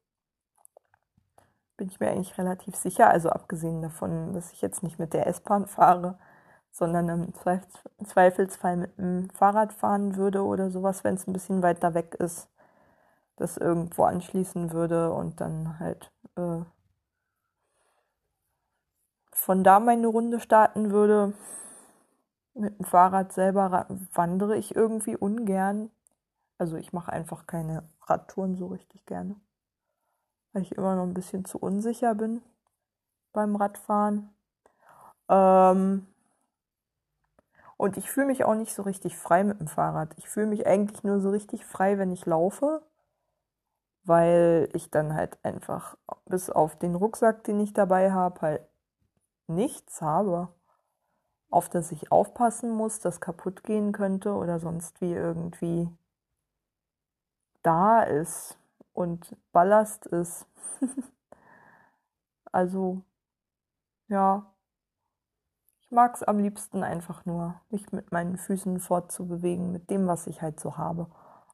[1.76, 5.26] Bin ich mir eigentlich relativ sicher, also abgesehen davon, dass ich jetzt nicht mit der
[5.26, 6.18] S-Bahn fahre,
[6.70, 7.32] sondern im
[8.04, 12.48] Zweifelsfall mit dem Fahrrad fahren würde oder sowas, wenn es ein bisschen weiter weg ist,
[13.36, 16.64] das irgendwo anschließen würde und dann halt äh,
[19.32, 21.34] von da meine Runde starten würde.
[22.54, 25.90] Mit dem Fahrrad selber wandere ich irgendwie ungern.
[26.58, 29.36] Also ich mache einfach keine Radtouren so richtig gerne,
[30.52, 32.42] weil ich immer noch ein bisschen zu unsicher bin
[33.32, 34.30] beim Radfahren.
[35.28, 36.06] Ähm,
[37.76, 40.10] und ich fühle mich auch nicht so richtig frei mit dem Fahrrad.
[40.18, 42.82] Ich fühle mich eigentlich nur so richtig frei, wenn ich laufe,
[44.04, 45.96] weil ich dann halt einfach
[46.26, 48.62] bis auf den Rucksack, den ich dabei habe, halt
[49.46, 50.48] nichts habe,
[51.50, 55.88] auf das ich aufpassen muss, das kaputt gehen könnte oder sonst wie irgendwie
[57.62, 58.58] da ist
[58.92, 60.46] und Ballast ist.
[62.52, 63.02] also,
[64.08, 64.52] ja,
[65.82, 70.26] ich mag es am liebsten einfach nur, mich mit meinen Füßen fortzubewegen, mit dem, was
[70.26, 71.08] ich halt so habe.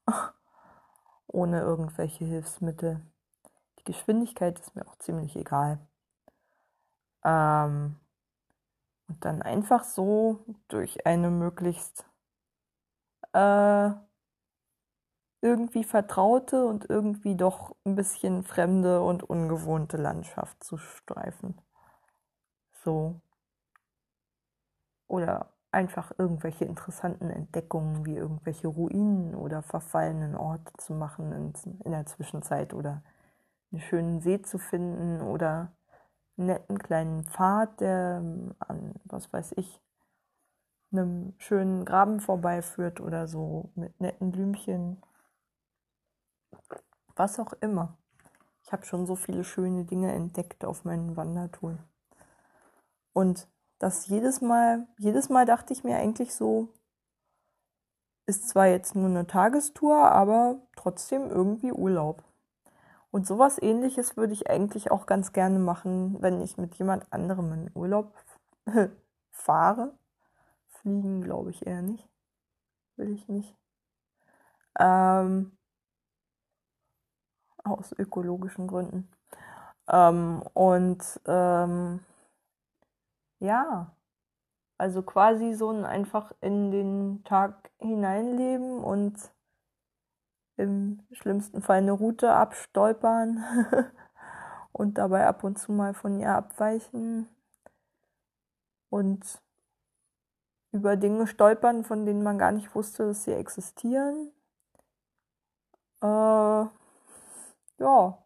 [1.27, 3.01] Ohne irgendwelche Hilfsmittel.
[3.79, 5.79] Die Geschwindigkeit ist mir auch ziemlich egal.
[7.24, 7.97] Ähm,
[9.09, 12.05] und dann einfach so durch eine möglichst
[13.33, 13.91] äh,
[15.43, 21.61] irgendwie vertraute und irgendwie doch ein bisschen fremde und ungewohnte Landschaft zu streifen.
[22.85, 23.20] So
[25.09, 31.53] oder einfach irgendwelche interessanten Entdeckungen wie irgendwelche Ruinen oder verfallenen Orte zu machen in,
[31.85, 33.03] in der Zwischenzeit oder
[33.70, 35.77] einen schönen See zu finden oder
[36.39, 39.83] einen netten kleinen Pfad, der ähm, an, was weiß ich,
[40.93, 45.03] einem schönen Graben vorbeiführt oder so mit netten Blümchen.
[47.16, 47.99] Was auch immer.
[48.62, 51.81] Ich habe schon so viele schöne Dinge entdeckt auf meinen Wandertouren.
[53.12, 53.47] Und
[53.79, 56.72] dass jedes Mal, jedes Mal dachte ich mir eigentlich so,
[58.27, 62.24] ist zwar jetzt nur eine Tagestour, aber trotzdem irgendwie Urlaub.
[63.11, 67.53] Und sowas ähnliches würde ich eigentlich auch ganz gerne machen, wenn ich mit jemand anderem
[67.53, 68.14] in Urlaub
[69.31, 69.97] fahre.
[70.68, 72.09] Fliegen glaube ich eher nicht.
[72.97, 73.57] Will ich nicht.
[74.79, 75.57] Ähm,
[77.64, 79.09] aus ökologischen Gründen.
[79.89, 82.01] Ähm, und ähm,
[83.41, 83.95] ja,
[84.78, 89.14] also quasi so ein einfach in den Tag hineinleben und
[90.57, 93.45] im schlimmsten Fall eine Route abstolpern
[94.72, 97.28] und dabei ab und zu mal von ihr abweichen
[98.91, 99.43] und
[100.72, 104.32] über Dinge stolpern, von denen man gar nicht wusste, dass sie existieren.
[106.03, 106.07] Äh,
[107.78, 108.18] ja,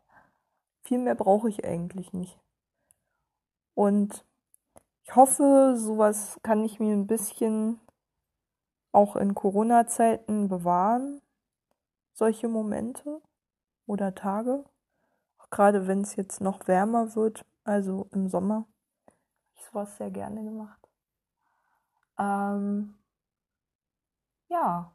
[0.83, 2.39] viel mehr brauche ich eigentlich nicht.
[3.75, 4.25] Und
[5.11, 7.81] ich hoffe, sowas kann ich mir ein bisschen
[8.93, 11.21] auch in Corona-Zeiten bewahren,
[12.13, 13.21] solche Momente
[13.87, 14.65] oder Tage.
[15.39, 18.69] Auch gerade wenn es jetzt noch wärmer wird, also im Sommer.
[19.57, 20.89] Ich sowas sehr gerne gemacht.
[22.17, 22.95] Ähm,
[24.47, 24.93] ja.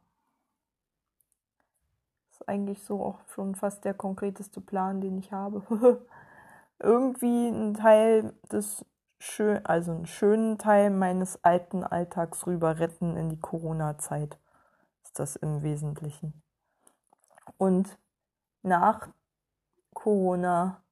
[2.30, 6.06] Ist eigentlich so auch schon fast der konkreteste Plan, den ich habe.
[6.78, 8.82] Irgendwie ein Teil des
[9.18, 14.38] schön, also einen schönen Teil meines alten Alltags rüber retten in die Corona-Zeit.
[15.02, 16.42] Ist das im Wesentlichen.
[17.56, 17.98] Und
[18.62, 19.08] nach
[19.94, 20.82] Corona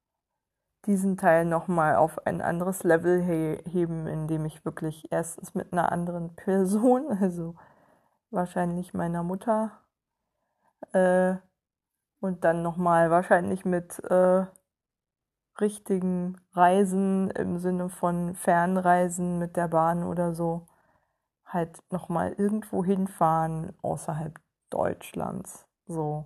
[0.85, 5.91] diesen Teil nochmal auf ein anderes Level he heben, indem ich wirklich erstens mit einer
[5.91, 7.55] anderen Person, also
[8.31, 9.71] wahrscheinlich meiner Mutter,
[10.93, 11.35] äh,
[12.19, 14.45] und dann nochmal wahrscheinlich mit äh,
[15.59, 20.67] richtigen Reisen im Sinne von Fernreisen mit der Bahn oder so
[21.45, 24.39] halt nochmal irgendwo hinfahren außerhalb
[24.69, 25.67] Deutschlands.
[25.87, 26.25] So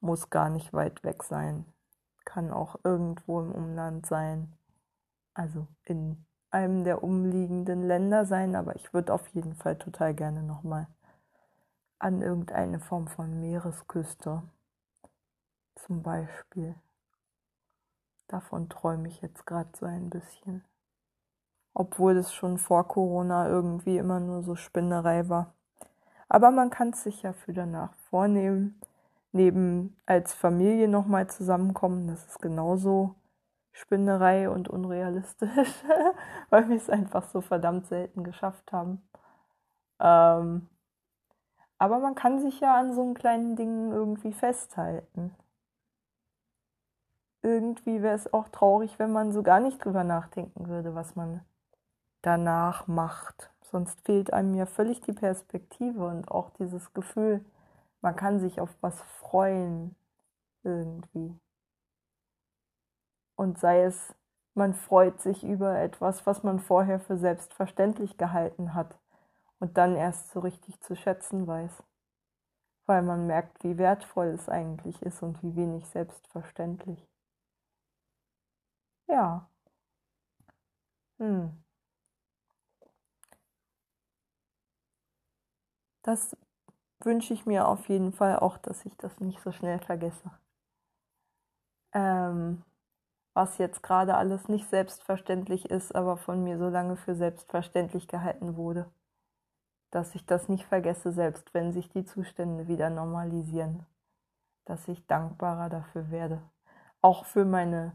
[0.00, 1.66] muss gar nicht weit weg sein.
[2.24, 4.56] Kann auch irgendwo im Umland sein.
[5.34, 10.42] Also in einem der umliegenden Länder sein, aber ich würde auf jeden Fall total gerne
[10.42, 10.88] nochmal
[11.98, 14.42] an irgendeine Form von Meeresküste
[15.76, 16.74] zum Beispiel.
[18.28, 20.64] Davon träume ich jetzt gerade so ein bisschen.
[21.74, 25.54] Obwohl es schon vor Corona irgendwie immer nur so Spinnerei war.
[26.28, 28.80] Aber man kann es sich ja für danach vornehmen.
[29.32, 33.14] Neben als Familie nochmal zusammenkommen, das ist genauso
[33.72, 35.84] Spinnerei und unrealistisch,
[36.50, 39.06] weil wir es einfach so verdammt selten geschafft haben.
[40.00, 40.68] Ähm,
[41.78, 45.34] aber man kann sich ja an so einen kleinen Dingen irgendwie festhalten.
[47.46, 51.44] Irgendwie wäre es auch traurig, wenn man so gar nicht drüber nachdenken würde, was man
[52.20, 53.52] danach macht.
[53.62, 57.44] Sonst fehlt einem ja völlig die Perspektive und auch dieses Gefühl,
[58.00, 59.94] man kann sich auf was freuen
[60.64, 61.38] irgendwie.
[63.36, 64.16] Und sei es,
[64.54, 68.98] man freut sich über etwas, was man vorher für selbstverständlich gehalten hat
[69.60, 71.84] und dann erst so richtig zu schätzen weiß,
[72.86, 77.06] weil man merkt, wie wertvoll es eigentlich ist und wie wenig selbstverständlich.
[79.08, 79.48] Ja.
[81.20, 81.56] Hm.
[86.04, 86.36] Das
[87.00, 90.30] wünsche ich mir auf jeden Fall auch, dass ich das nicht so schnell vergesse.
[91.94, 92.62] Ähm,
[93.34, 98.56] was jetzt gerade alles nicht selbstverständlich ist, aber von mir so lange für selbstverständlich gehalten
[98.56, 98.90] wurde
[99.92, 103.86] dass ich das nicht vergesse, selbst wenn sich die Zustände wieder normalisieren,
[104.66, 106.42] dass ich dankbarer dafür werde.
[107.02, 107.92] Auch für meine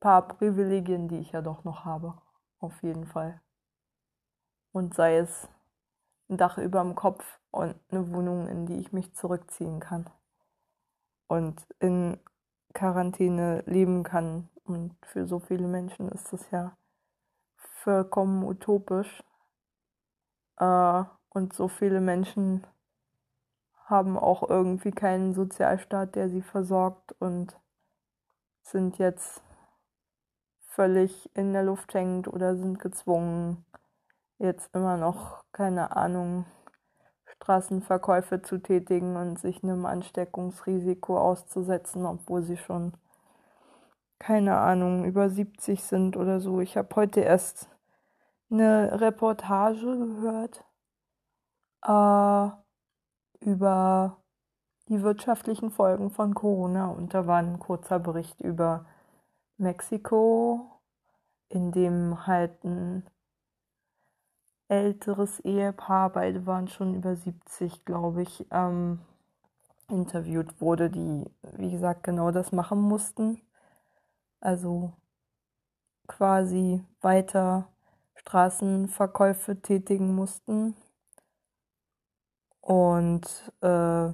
[0.00, 2.14] paar Privilegien, die ich ja doch noch habe,
[2.60, 3.40] auf jeden Fall.
[4.72, 5.48] Und sei es
[6.28, 10.08] ein Dach über dem Kopf und eine Wohnung, in die ich mich zurückziehen kann
[11.26, 12.18] und in
[12.74, 14.48] Quarantäne leben kann.
[14.64, 16.76] Und für so viele Menschen ist das ja
[17.56, 19.22] vollkommen utopisch.
[20.58, 22.66] Äh, und so viele Menschen
[23.84, 27.58] haben auch irgendwie keinen Sozialstaat, der sie versorgt und
[28.62, 29.42] sind jetzt
[30.78, 33.64] völlig in der Luft hängend oder sind gezwungen,
[34.38, 36.44] jetzt immer noch, keine Ahnung,
[37.24, 42.92] Straßenverkäufe zu tätigen und sich einem Ansteckungsrisiko auszusetzen, obwohl sie schon,
[44.20, 46.60] keine Ahnung, über 70 sind oder so.
[46.60, 47.68] Ich habe heute erst
[48.48, 50.64] eine Reportage gehört
[51.82, 52.50] äh,
[53.44, 54.16] über
[54.88, 58.86] die wirtschaftlichen Folgen von Corona und da war ein kurzer Bericht über
[59.58, 60.80] Mexiko,
[61.48, 63.04] in dem halt ein
[64.68, 69.00] älteres Ehepaar, beide waren schon über 70, glaube ich, ähm,
[69.88, 71.24] interviewt wurde, die,
[71.56, 73.40] wie gesagt, genau das machen mussten.
[74.40, 74.92] Also
[76.06, 77.68] quasi weiter
[78.14, 80.74] Straßenverkäufe tätigen mussten
[82.60, 84.12] und äh,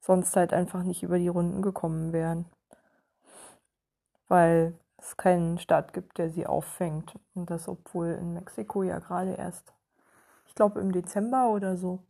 [0.00, 2.46] sonst halt einfach nicht über die Runden gekommen wären,
[4.30, 7.18] weil es keinen Staat gibt, der sie auffängt.
[7.34, 9.74] Und das, obwohl in Mexiko ja gerade erst,
[10.46, 12.04] ich glaube im Dezember oder so,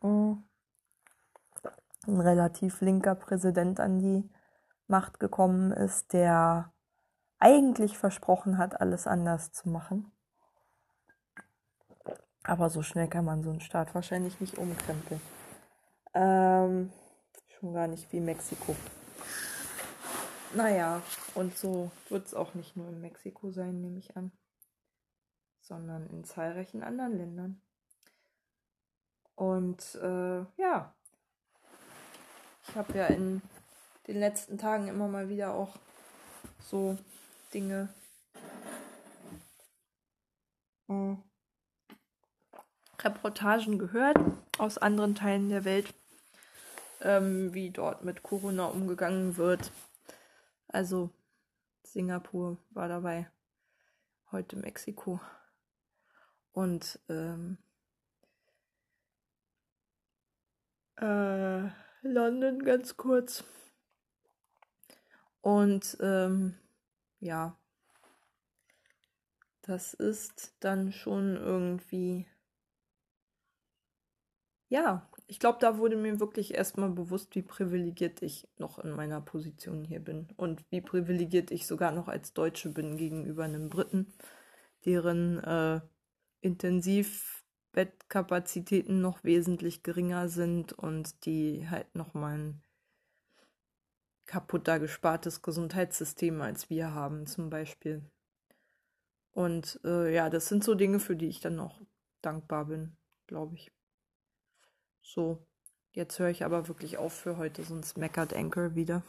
[0.00, 0.44] hm,
[2.06, 4.30] ein relativ linker Präsident an die
[4.86, 6.72] Macht gekommen ist, der
[7.38, 10.12] eigentlich versprochen hat, alles anders zu machen.
[12.44, 15.20] Aber so schnell kann man so einen Staat wahrscheinlich nicht umkrempeln.
[16.14, 16.92] Ähm,
[17.48, 18.76] schon gar nicht wie Mexiko.
[20.54, 21.02] Naja,
[21.34, 24.32] und so wird es auch nicht nur in Mexiko sein, nehme ich an,
[25.60, 27.60] sondern in zahlreichen anderen Ländern.
[29.34, 30.94] Und äh, ja,
[32.66, 33.42] ich habe ja in
[34.06, 35.76] den letzten Tagen immer mal wieder auch
[36.60, 36.96] so
[37.52, 37.88] Dinge
[40.88, 41.16] äh,
[43.00, 44.16] Reportagen gehört
[44.58, 45.92] aus anderen Teilen der Welt,
[47.02, 49.70] ähm, wie dort mit Corona umgegangen wird.
[50.76, 51.08] Also
[51.84, 53.30] Singapur war dabei,
[54.30, 55.18] heute Mexiko.
[56.52, 57.56] Und ähm,
[60.96, 61.70] äh,
[62.02, 63.42] London ganz kurz.
[65.40, 66.58] Und ähm,
[67.20, 67.56] ja,
[69.62, 72.26] das ist dann schon irgendwie
[74.68, 79.20] ja, ich glaube, da wurde mir wirklich erstmal bewusst, wie privilegiert ich noch in meiner
[79.20, 84.14] Position hier bin und wie privilegiert ich sogar noch als Deutsche bin gegenüber einem Briten,
[84.84, 85.80] deren äh,
[86.42, 92.62] Intensivbettkapazitäten noch wesentlich geringer sind und die halt nochmal ein
[94.26, 98.02] kaputter gespartes Gesundheitssystem als wir haben zum Beispiel.
[99.32, 101.80] Und äh, ja, das sind so Dinge, für die ich dann noch
[102.22, 102.96] dankbar bin,
[103.26, 103.75] glaube ich.
[105.08, 105.38] So,
[105.92, 109.04] jetzt höre ich aber wirklich auf für heute, sonst meckert Anchor wieder.